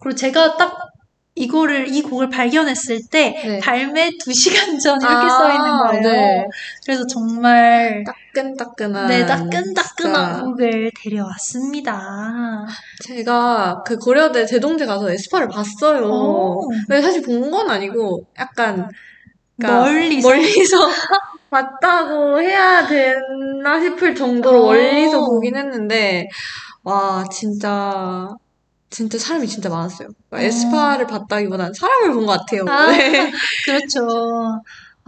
[0.00, 0.97] 그리고 제가 딱
[1.38, 3.58] 이거를 이 곡을 발견했을 때 네.
[3.60, 6.02] 발매 2시간 전 이렇게 아, 써 있는 거예요.
[6.02, 6.46] 네.
[6.84, 9.06] 그래서 정말 따끈따끈한.
[9.08, 10.42] 네 따끈따끈한.
[10.44, 12.66] 곡을 데려왔습니다.
[13.04, 16.02] 제가 그 고려대 제동제 가서 에스파를 봤어요.
[16.08, 16.68] 오.
[16.86, 18.90] 근데 사실 본 건 아니고 약간
[19.58, 20.76] 그러니까 멀리서 멀리서
[21.50, 24.66] 봤다고 해야 되나 싶을 정도로 어.
[24.66, 26.28] 멀리서 보긴 했는데
[26.84, 28.28] 와 진짜
[28.90, 30.08] 진짜 사람이 진짜 많았어요.
[30.30, 30.40] 그러니까 어.
[30.40, 32.64] 에스파를 봤다기보단 사람을 본 것 같아요.
[32.68, 32.90] 아.
[32.90, 33.30] 네.
[33.66, 34.08] 그렇죠.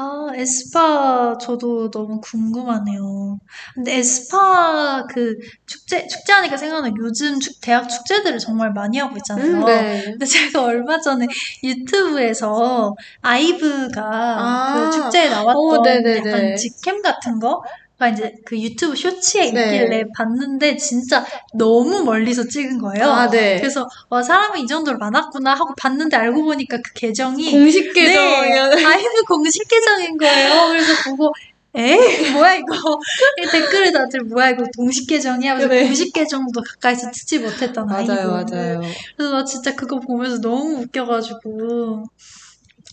[0.03, 3.39] 아, 에스파 저도 너무 궁금하네요.
[3.75, 5.35] 근데 에스파 그
[5.67, 9.47] 축제, 축제하니까 생각나 요즘 축- 대학 축제들을 정말 많이 하고 있잖아요.
[9.57, 10.05] 음, 네.
[10.07, 11.27] 근데 제가 얼마 전에
[11.63, 14.75] 유튜브에서 아이브가 아.
[14.75, 16.19] 그 축제에 나왔던 오, 네네네.
[16.31, 17.61] 약간 직캠 같은 거가
[18.09, 19.65] 이제 그 유튜브 쇼츠에 네.
[19.65, 21.25] 있길래 봤는데 진짜
[21.55, 23.05] 너무 멀리서 찍은 거예요.
[23.05, 23.59] 아, 네.
[23.59, 28.63] 그래서 와 사람이 이 정도로 많았구나 하고 봤는데 알고 보니까 그 계정이 공식 네, 계정이요.
[28.89, 30.69] 아이브 공식 계정인 거예요.
[30.69, 31.33] 그래서 보고
[31.73, 32.99] 에 뭐야 이거
[33.39, 35.55] 이 댓글에 다들 뭐야 이거 공식 계정이야.
[35.55, 35.85] 그래서 네.
[35.85, 38.11] 공식 계정도 가까이서 찍지 못했던 아이브.
[38.11, 38.81] 맞아요, 맞아요.
[39.17, 42.05] 그래서 나 진짜 그거 보면서 너무 웃겨가지고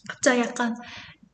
[0.08, 0.76] 갑자기 약간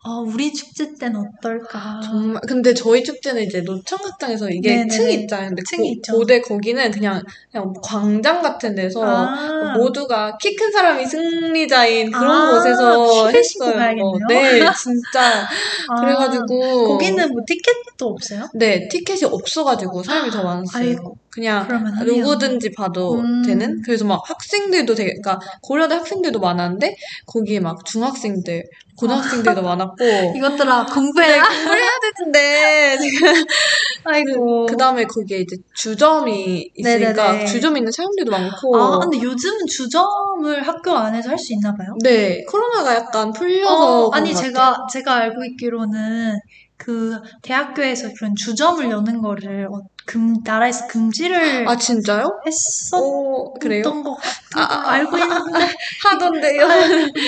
[0.05, 2.01] 어, 우리 축제 때는 어떨까?
[2.03, 4.89] 정말 근데 저희 축제는 이제 노천극장에서 이게 네네네.
[4.89, 5.47] 층이 있잖아요.
[5.49, 6.13] 근데 층이 고, 있죠.
[6.13, 9.73] 고대 거기는 그냥 그냥 광장 같은 데서 아.
[9.77, 13.73] 모두가 키 큰 사람이 승리자인 그런 아, 곳에서 했어요.
[13.73, 14.27] 가야겠네요.
[14.29, 15.47] 네, 진짜
[15.89, 18.47] 아, 그래가지고 거기는 뭐 티켓도 없어요?
[18.55, 20.83] 네 티켓이 없어가지고 사람이 더 많았어요.
[20.83, 21.15] 아이고.
[21.33, 21.67] 그냥.
[22.05, 23.41] 누구든지 봐도 음.
[23.45, 23.81] 되는.
[23.83, 28.63] 그래서 막 학생들도 되게 그러니까 고려대 학생들도 많았는데 거기에 막 중학생들,
[28.97, 29.95] 고등학생들도 많았고
[30.37, 31.47] 이것들아 공부해라.
[31.47, 33.33] 공부해야 되는데 지금
[34.05, 34.65] 아이고.
[34.67, 37.45] 그 다음에 거기에 이제 주점이 있으니까 네네네.
[37.47, 41.95] 주점 있는 사람들도 많고 아, 근데 요즘은 주점을 학교 안에서 할 수 있나 봐요?
[42.03, 44.77] 네 코로나가 약간 풀려서 어, 아니 것 제가.
[44.91, 46.35] 제가 알고 있기로는
[46.77, 52.41] 그 대학교에서 그런 주점을 여는 거를 어, 금 나라에서 금지를 아 진짜요?
[52.45, 53.83] 했었던 어 그래요?
[53.83, 55.67] 것 같은 아, 걸로 아, 알고 있는데
[56.03, 56.67] 하던데요.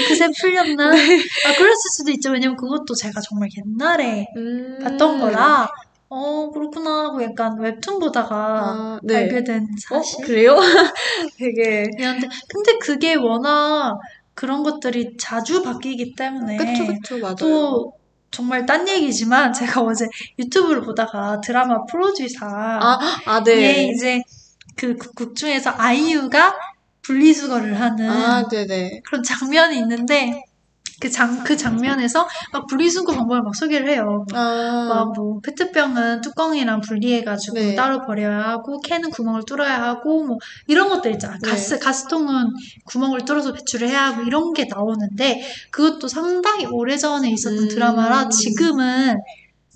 [0.10, 0.92] 그새 풀렸나?
[0.92, 1.18] 네.
[1.46, 2.32] 아 그랬을 수도 있죠.
[2.32, 4.80] 왜냐면 그것도 제가 정말 옛날에 음.
[4.84, 5.68] 봤던 거라
[6.10, 9.16] 어 그렇구나 하고 약간 웹툰 보다가 아, 네.
[9.18, 10.26] 알게 된어 사실.
[10.26, 10.56] 그래요?
[11.38, 13.98] 되게 근데 근데 그게 워낙
[14.34, 17.36] 그런 것들이 자주 바뀌기 때문에 그쵸 그쵸 맞아요.
[17.40, 17.94] 또
[18.32, 20.08] 정말 딴 얘기지만 제가 어제
[20.40, 23.88] 유튜브를 보다가 드라마 프로듀사 아, 아, 예 네.
[23.90, 24.22] 이제
[24.76, 26.56] 그 극 중에서 아이유가
[27.04, 29.02] 분리수거를 하는 아, 네네.
[29.06, 30.44] 그런 장면이 있는데
[31.00, 34.26] 그 장, 그 장면에서 막 분리수거 방법을 막 소개를 해요.
[34.34, 37.76] 아, 막뭐 페트병은 뚜껑이랑 분리해가지고 네.
[37.76, 40.38] 따로 버려야 하고 캔은 구멍을 뚫어야 하고 뭐
[40.68, 41.38] 이런 것들 있잖아.
[41.42, 41.50] 네.
[41.50, 42.54] 가스 가스통은
[42.86, 45.42] 구멍을 뚫어서 배출을 해야 하고 이런 게 나오는데
[45.72, 47.68] 그것도 상당히 오래전에 있었던 음.
[47.68, 49.16] 드라마라 지금은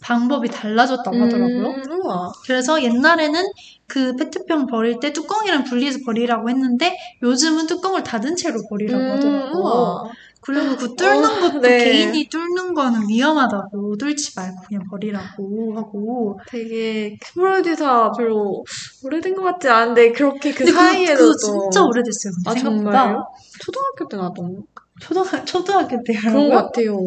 [0.01, 1.67] 방법이 달라졌다고 하더라고요.
[1.67, 2.31] 음, 우와.
[2.45, 3.43] 그래서 옛날에는
[3.87, 9.59] 그 페트병 버릴 때 뚜껑이랑 분리해서 버리라고 했는데 요즘은 뚜껑을 닫은 채로 버리라고 음, 하더라고.
[9.59, 10.03] 우와.
[10.41, 11.83] 그리고 그 뚫는 어, 것도 네.
[11.83, 16.39] 개인이 뚫는 거는 위험하다고 뚫지 말고 그냥 버리라고 하고.
[16.47, 18.63] 되게 프로듀서 별로
[19.03, 22.33] 오래된 것 같지 않은데 그렇게 그 사이에도 또 진짜 오래됐어요.
[22.45, 23.25] 아, 생각보다 정말요?
[23.61, 24.63] 초등학교 때 나왔던
[25.01, 26.97] 초등 초등학교 때 그런 것 같아요.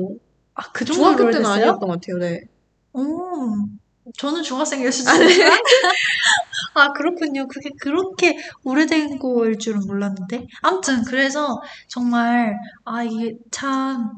[0.54, 1.46] 아, 그 정도로 중학교 때는?
[1.46, 2.18] 아니었던 것 같아요.
[2.18, 2.40] 네.
[2.94, 3.00] 오,
[4.18, 5.34] 저는 중학생이었을 아, 줄 네.
[6.74, 7.46] 아, 그렇군요.
[7.48, 10.46] 그게 그렇게 오래된 거일 줄은 몰랐는데.
[10.62, 12.54] 아무튼, 그래서 정말,
[12.84, 14.10] 아, 이게 참,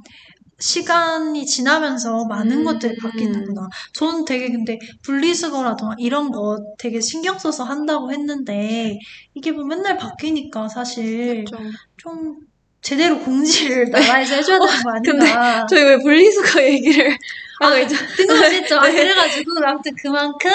[0.61, 2.65] 시간이 지나면서 많은 음.
[2.65, 3.69] 것들이 바뀌는구나.
[3.95, 8.99] 저는 되게 근데 분리수거라던가 이런 거 되게 신경 써서 한다고 했는데,
[9.35, 11.71] 이게 뭐 맨날 바뀌니까 사실 좀.
[11.99, 12.37] 좀
[12.85, 15.67] 제대로 공지를 나라에서 해줘야 되는 거 근데 아닌가.
[15.67, 17.17] 저희 왜 분리수거 얘기를
[17.61, 17.97] 하고 있죠?
[18.17, 18.79] 뜬금없이 했죠.
[18.79, 18.93] 아, 네.
[18.95, 20.51] 그래가지고 아무튼 그만큼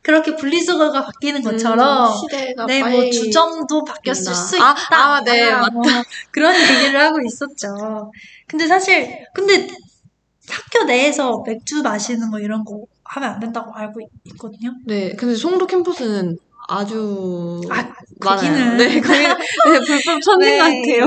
[0.00, 4.34] 그렇게 분리수거가 바뀌는 것처럼 음, 시대가 네, 뭐 빨리 주점도 바뀌었을 바뀐다.
[4.46, 4.96] 수 아, 있다.
[5.16, 5.82] 아, 네, 뭐
[6.30, 8.10] 그런 얘기를 하고 있었죠.
[8.46, 9.66] 근데 사실 근데
[10.48, 14.72] 학교 내에서 맥주 마시는 거 이런 거 하면 안 된다고 알고 있- 있거든요.
[14.86, 16.36] 네, 근데 송도 캠퍼스는
[16.68, 18.52] 아주 아, 많아요.
[18.52, 18.76] 거기는.
[18.76, 21.06] 네, 거기는 네, 불법 천진 같아요.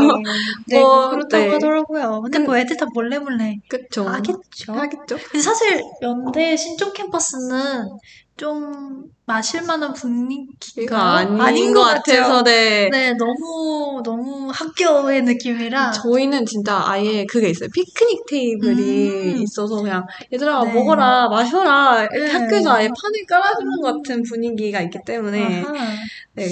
[0.68, 1.50] 네, 뭐, 그렇다고 네.
[1.52, 2.22] 하더라고요.
[2.24, 4.08] 근데 뭐 애들 다 몰래 몰래 그쵸.
[4.08, 4.74] 하겠죠.
[4.74, 5.18] 하겠죠.
[5.18, 7.88] 근데 사실 연대 신촌 캠퍼스는
[8.38, 12.44] 좀 마실 만한 분위기가 이가 아닌, 아닌 것 것 같아서.
[12.44, 12.90] 네.
[12.92, 17.70] 네, 너무 너무 학교의 느낌이라 저희는 진짜 아예 그게 있어요.
[17.74, 18.82] 피크닉 테이블이
[19.34, 19.38] 음.
[19.42, 20.74] 있어서 그냥 얘들아 네.
[20.74, 22.32] 먹어라 마셔라 네.
[22.32, 25.74] 학교에서 아예 판을 깔아주는 것 같은 분위기가 있기 때문에 아하.
[26.34, 26.48] 네.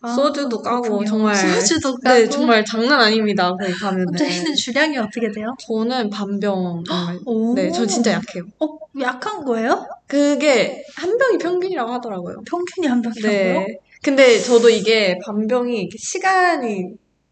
[0.00, 1.08] 아, 소주도 까고 그렇군요.
[1.08, 3.50] 정말 소주도 까고 네 정말 장난 아닙니다.
[3.50, 5.54] 거기 가면은 저희는 주량이 어떻게 돼요?
[5.66, 7.54] 저는 반병 정말 오.
[7.54, 8.44] 네, 저 진짜 약해요.
[8.60, 8.66] 어,
[9.00, 9.86] 약한 거예요?
[10.06, 12.13] 그게 한 병이 평균이라고 하더라고요.
[12.48, 13.32] 평균이 한 병이라고요?
[13.66, 13.78] 네.
[14.02, 16.88] 근데 저도 이게 반병이 시간이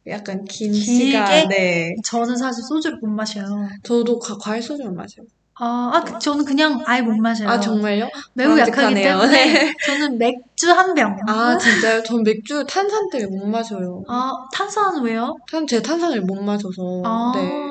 [0.08, 0.72] 약간 긴?
[0.72, 1.94] 시간, 네.
[2.04, 3.44] 저는 사실 소주를 못 마셔요.
[3.82, 5.26] 저도 과, 과일 소주만 마셔요.
[5.54, 7.48] 아, 아, 그- 저는 그냥 아예 못 마셔요.
[7.48, 8.08] 아, 정말요?
[8.34, 8.94] 매우 약하기.
[8.94, 9.74] 때문에 네.
[9.86, 11.14] 저는 맥주 한 병.
[11.28, 12.02] 아, 진짜요?
[12.02, 14.02] 전 맥주 탄산 때문에 못 마셔요.
[14.08, 15.36] 아, 탄산은 왜요?
[15.50, 17.02] 탄, 제가 탄산을 못 마셔서.
[17.04, 17.70] 아, 네.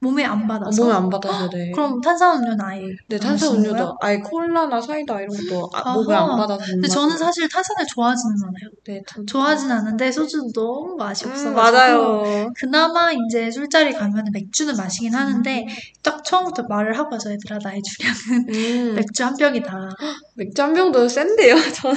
[0.00, 0.82] 몸에 안 아, 받아서.
[0.82, 1.70] 몸에 안 받아서, 네.
[1.74, 3.96] 그럼 탄산음료는 아예 네, 안 탄산 마시는 음료도, 거예요?
[4.00, 5.92] 아예 콜라나 사이다 이런 것도 아.
[5.94, 7.16] 몸에 안 받아서 못 근데 저는.
[7.18, 8.70] 사실 탄산을 좋아하지는 않아요.
[8.86, 12.48] 네, 전- 좋아하진 않는데 소주는 너무 맛이 음, 없어가지고 맞아요.
[12.56, 15.66] 그나마 이제 술자리 가면 맥주는 마시긴 하는데 음.
[16.02, 19.88] 딱 처음부터 말을 하고 와서 얘들아 나의 주량은 음, 맥주 한 병이다.
[20.36, 21.54] 맥주 한 병도 센데요.
[21.74, 21.92] 저,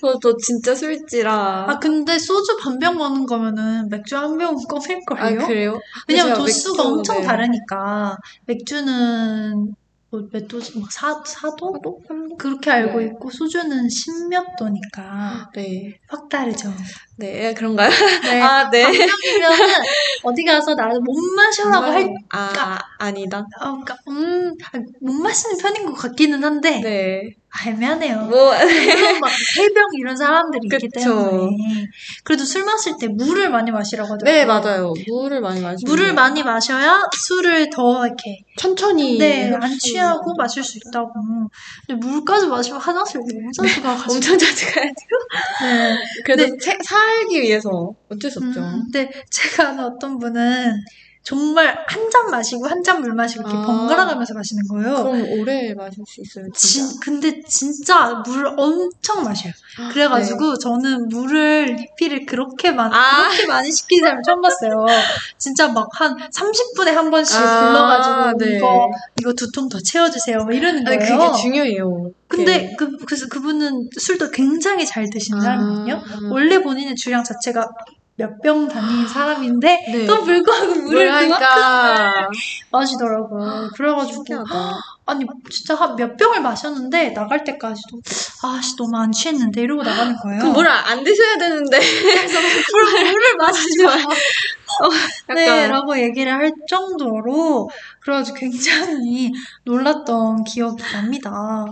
[0.00, 1.66] 저, 저 진짜 술지라.
[1.68, 5.42] 아 근데 소주 반 병 먹는 거면은 맥주 한 병 꺼낼걸요?
[5.42, 5.78] 아, 그래요?
[6.08, 7.26] 왜냐면 도수가 맥주, 엄청 네.
[7.26, 8.16] 다르 니까
[8.46, 9.74] 맥주는
[10.12, 10.78] 뭐몇 도지?
[10.78, 11.72] 막 사, 사도?
[11.72, 12.02] 사도?
[12.06, 12.36] 삼도?
[12.36, 13.06] 그렇게 알고 네.
[13.06, 15.98] 있고 소주는 십몇 도니까 네.
[16.06, 16.70] 확 다르죠.
[17.16, 17.88] 네, 그런가요?
[18.22, 18.40] 네.
[18.42, 18.82] 아, 네.
[18.82, 19.58] 반병이면은
[20.22, 23.46] 어디 가서 나를 못 마셔라고 할 아, 아니다.
[23.58, 27.36] 아, 그러니까 음, 아, 못 마시는 편인 것 같기는 한데 네.
[27.54, 28.16] 아, 애매하네요.
[28.22, 30.88] 뭐, 물론 막 해병 이런 사람들이 있기.
[30.88, 31.86] 때문에
[32.24, 34.32] 그래도 술 마실 때 물을 많이 마시라고 하더라고요.
[34.32, 34.94] 네, 맞아요.
[35.06, 40.64] 물을 많이 마시면 물을 많이 마셔야 술을 더 이렇게 천천히 네, 안 흡수- 취하고 마실
[40.64, 41.12] 수 있다고.
[41.86, 44.14] 근데 물까지 마시면 화장실 너무 자주 가가지고.
[44.14, 44.94] 엄청 자주 가야죠.
[45.62, 45.98] 네.
[46.24, 46.50] 그래도 네.
[46.58, 47.68] 세- 살기 위해서
[48.10, 48.60] 어쩔 수 없죠.
[48.60, 50.72] 음, 근데 제가 아는 어떤 분은
[51.24, 53.62] 정말 한 잔 마시고 한 잔 물 마시고 이렇게 아.
[53.64, 55.04] 번갈아 가면서 마시는 거예요.
[55.04, 56.88] 그럼 오래 마실 수 있어요, 진짜.
[56.88, 59.52] 진, 근데 진짜 물을 엄청 마셔요.
[59.92, 63.28] 그래가지고 저는 물을 리필을 그렇게 많이, 아.
[63.28, 64.84] 그렇게 많이 시키는 사람 처음 봤어요.
[65.38, 68.56] 진짜 막 한 30분에 한 번씩 아, 불러가지고 네.
[68.56, 70.38] 이거, 이거 두 통 더 채워주세요.
[70.44, 70.98] 뭐 이러는 거예요.
[70.98, 72.10] 그게 중요해요.
[72.28, 75.94] 근데 그, 그래서 그분은 술도 굉장히 잘 드시는 사람이거든요.
[75.94, 76.18] 아.
[76.30, 77.68] 원래 본인의 주량 자체가
[78.16, 80.06] 몇 병 다니는 사람인데 네.
[80.06, 82.30] 또 불구하고 물을 뭘 그만큼
[82.70, 83.70] 마시더라고요.
[83.74, 84.80] 그래가지고 신기하다.
[85.06, 88.00] 아니 진짜 한 몇 병을 마셨는데 나갈 때까지도
[88.44, 90.38] 아씨 너무 안 취했는데 이러고 나가는 거예요.
[90.40, 91.78] 그럼 물을 안 드셔야 되는데.
[91.78, 93.96] 그래서 물, 물을 마시지 마.
[95.34, 97.68] 네, 약간 라고 얘기를 할 정도로
[98.00, 99.30] 그래가지고 굉장히
[99.64, 101.66] 놀랐던 기억이 납니다.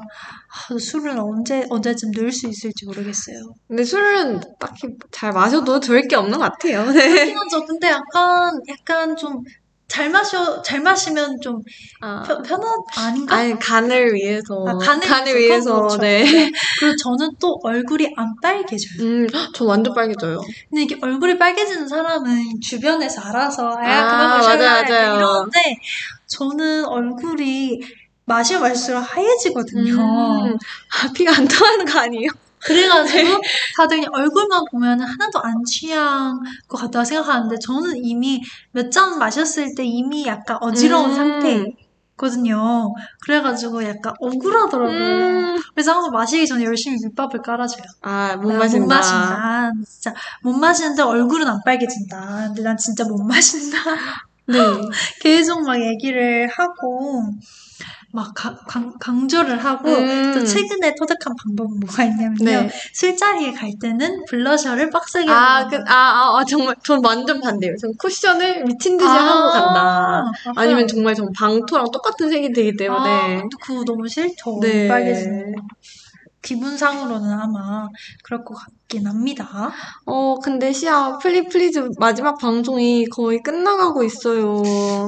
[0.53, 3.36] 아, 술을 언제 언제쯤 늘 수 있을지 모르겠어요.
[3.68, 6.84] 근데 술은 딱히 잘 마셔도 좋을 게 없는 것 같아요.
[6.92, 7.09] 네.
[7.09, 7.64] 그렇긴 하죠.
[7.66, 9.42] 근데 약간 약간 좀
[9.90, 11.61] 잘 마셔 잘 마시면 좀
[12.01, 13.34] 아, 편, 편한 아닌가?
[13.34, 15.96] 아니 간을 위해서 아, 간을 위해서, 위해서 그렇죠.
[15.98, 16.53] 네.
[16.78, 19.03] 그리고 저는 또 얼굴이 안 빨개져요.
[19.05, 20.40] 음, 저 완전 빨개져요.
[20.70, 25.16] 근데 이게 얼굴이 빨개지는 사람은 주변에서 알아서 아, 아, 그만 맞아요, 약간 맞아요.
[25.16, 25.59] 이러는데
[26.28, 27.80] 저는 얼굴이
[28.31, 29.93] 마시면 마실수록 하얘지거든요.
[29.95, 32.28] 음, 아, 피가 안 통하는 거 아니에요?
[32.62, 33.41] 그래가지고
[33.76, 39.74] 다들 그냥 얼굴만 보면 하나도 안 취한 것 같다고 생각하는데 저는 이미 몇 잔 마셨을
[39.74, 41.14] 때 이미 약간 어지러운 음.
[42.16, 42.93] 상태거든요.
[43.24, 44.99] 그래가지고 약간 억울하더라고요.
[44.99, 45.57] 음.
[45.74, 47.83] 그래서 항상 마시기 전에 열심히 밑밥을 깔아줘요.
[48.03, 48.85] 아, 못 아, 마신다.
[48.85, 49.72] 못 마신다.
[49.89, 52.45] 진짜 못 마시는데 얼굴은 안 빨개진다.
[52.49, 53.78] 근데 난 진짜 못 마신다.
[54.47, 54.59] 네.
[55.22, 57.22] 계속 막 얘기를 하고
[58.12, 60.32] 막 가- 강, 강조를 하고 음.
[60.34, 62.44] 또 최근에 터득한 방법은 뭐가 있냐면요.
[62.44, 62.70] 네.
[62.92, 65.76] 술자리에 갈 때는 블러셔를 빡세게 아, 그.
[65.86, 67.76] 아, 아, 아, 정말, 전 완전 반대예요.
[67.76, 69.80] 전 쿠션을 미친 듯이 아, 하고 간다.
[70.24, 70.32] 아하.
[70.56, 73.38] 아니면 정말 전 방토랑 똑같은 색이 되기 때문에.
[73.38, 74.58] 아, 그거 너무 싫죠.
[74.61, 74.88] 네.
[74.88, 75.62] 빨개지는 거.
[76.43, 77.88] 기분상으로는 아마
[78.22, 79.70] 그럴 것 같긴 합니다.
[80.07, 84.62] 어, 근데 시아, 플리 플리즈 마지막 방송이 거의 끝나가고 있어요.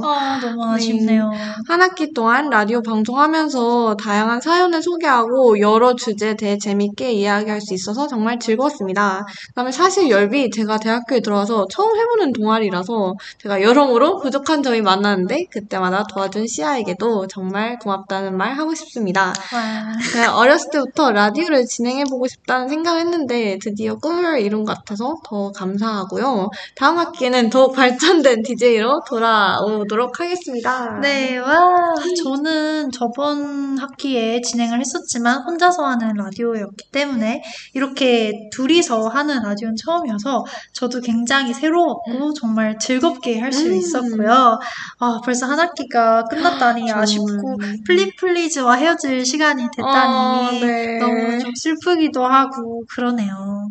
[0.04, 0.74] 아, 너무 네.
[0.74, 1.30] 아쉽네요.
[1.68, 8.06] 한 학기 동안 라디오 방송하면서 다양한 사연을 소개하고 여러 주제에 대해 재밌게 이야기할 수 있어서
[8.06, 9.24] 정말 즐거웠습니다.
[9.48, 16.04] 그다음에 사실 열비 제가 대학교에 들어와서 처음 해보는 동아리라서 제가 여러모로 부족한 점이 많았는데 그때마다
[16.04, 19.32] 도와준 시아에게도 정말 고맙다는 말 하고 싶습니다.
[19.52, 19.92] 와.
[20.12, 26.50] 제가 어렸을 때부터 라디오를 진행해보고 싶다는 생각을 했는데 드디어 꿈을 이룬 것 같아서 더 감사하고요.
[26.76, 30.98] 다음 학기에는 더욱 발전된 DJ로 돌아오도록 하겠습니다.
[31.00, 31.94] 네, 와.
[32.22, 37.42] 저는 저번 학기에 진행을 했었지만 혼자서 하는 라디오였기 때문에
[37.74, 43.74] 이렇게 둘이서 하는 라디오는 처음이어서 저도 굉장히 새로웠고 정말 즐겁게 할수 음.
[43.74, 44.58] 있었고요.
[44.98, 47.02] 아, 벌써 한 학기가 끝났다니 정말.
[47.02, 47.56] 아쉽고
[47.86, 50.98] 플리플리즈와 헤어질 시간이 됐다니 아, 네.
[50.98, 53.68] 너무 좀 슬프기도 하고 그러네요.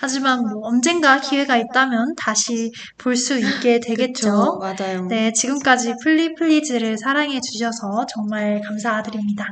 [0.00, 4.28] 하지만 뭐 언젠가 기회가 있다면 다시 볼 수 있게 되겠죠.
[4.28, 5.06] 그쵸, 맞아요.
[5.06, 9.46] 네, 지금까지 플리플리즈를 사랑해 주셔서 정말 감사드립니다.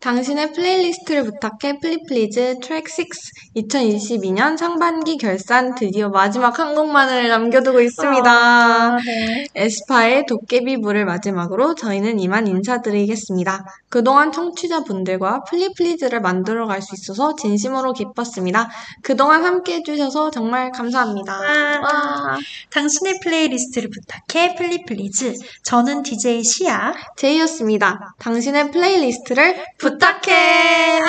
[0.00, 3.08] 당신의 플레이리스트를 부탁해 플리플리즈 트랙 6
[3.56, 8.30] 2022년 상반기 결산 드디어 마지막 한 곡만을 남겨두고 있습니다.
[8.30, 9.46] 아, 네.
[9.54, 13.64] 에스파의 도깨비불을 마지막으로 저희는 이만 인사드리겠습니다.
[13.88, 18.68] 그동안 청취자분들과 플리플리즈를 만들어갈 수 있어서 진심으로 기뻤습니다.
[19.02, 21.38] 그동안 함께 해주셔서 정말 감사합니다.
[21.38, 22.38] 와.
[22.70, 25.34] 당신의 플레이리스트를 부탁해 플리플리즈.
[25.62, 26.92] 저는 DJ 시아.
[27.16, 28.14] 제이였습니다.
[28.18, 31.00] 당신의 플레이리스트를 부탁해.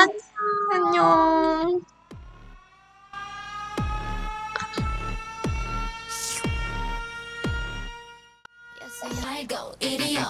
[0.73, 1.81] 안녕.
[9.27, 10.25] I go, idiot.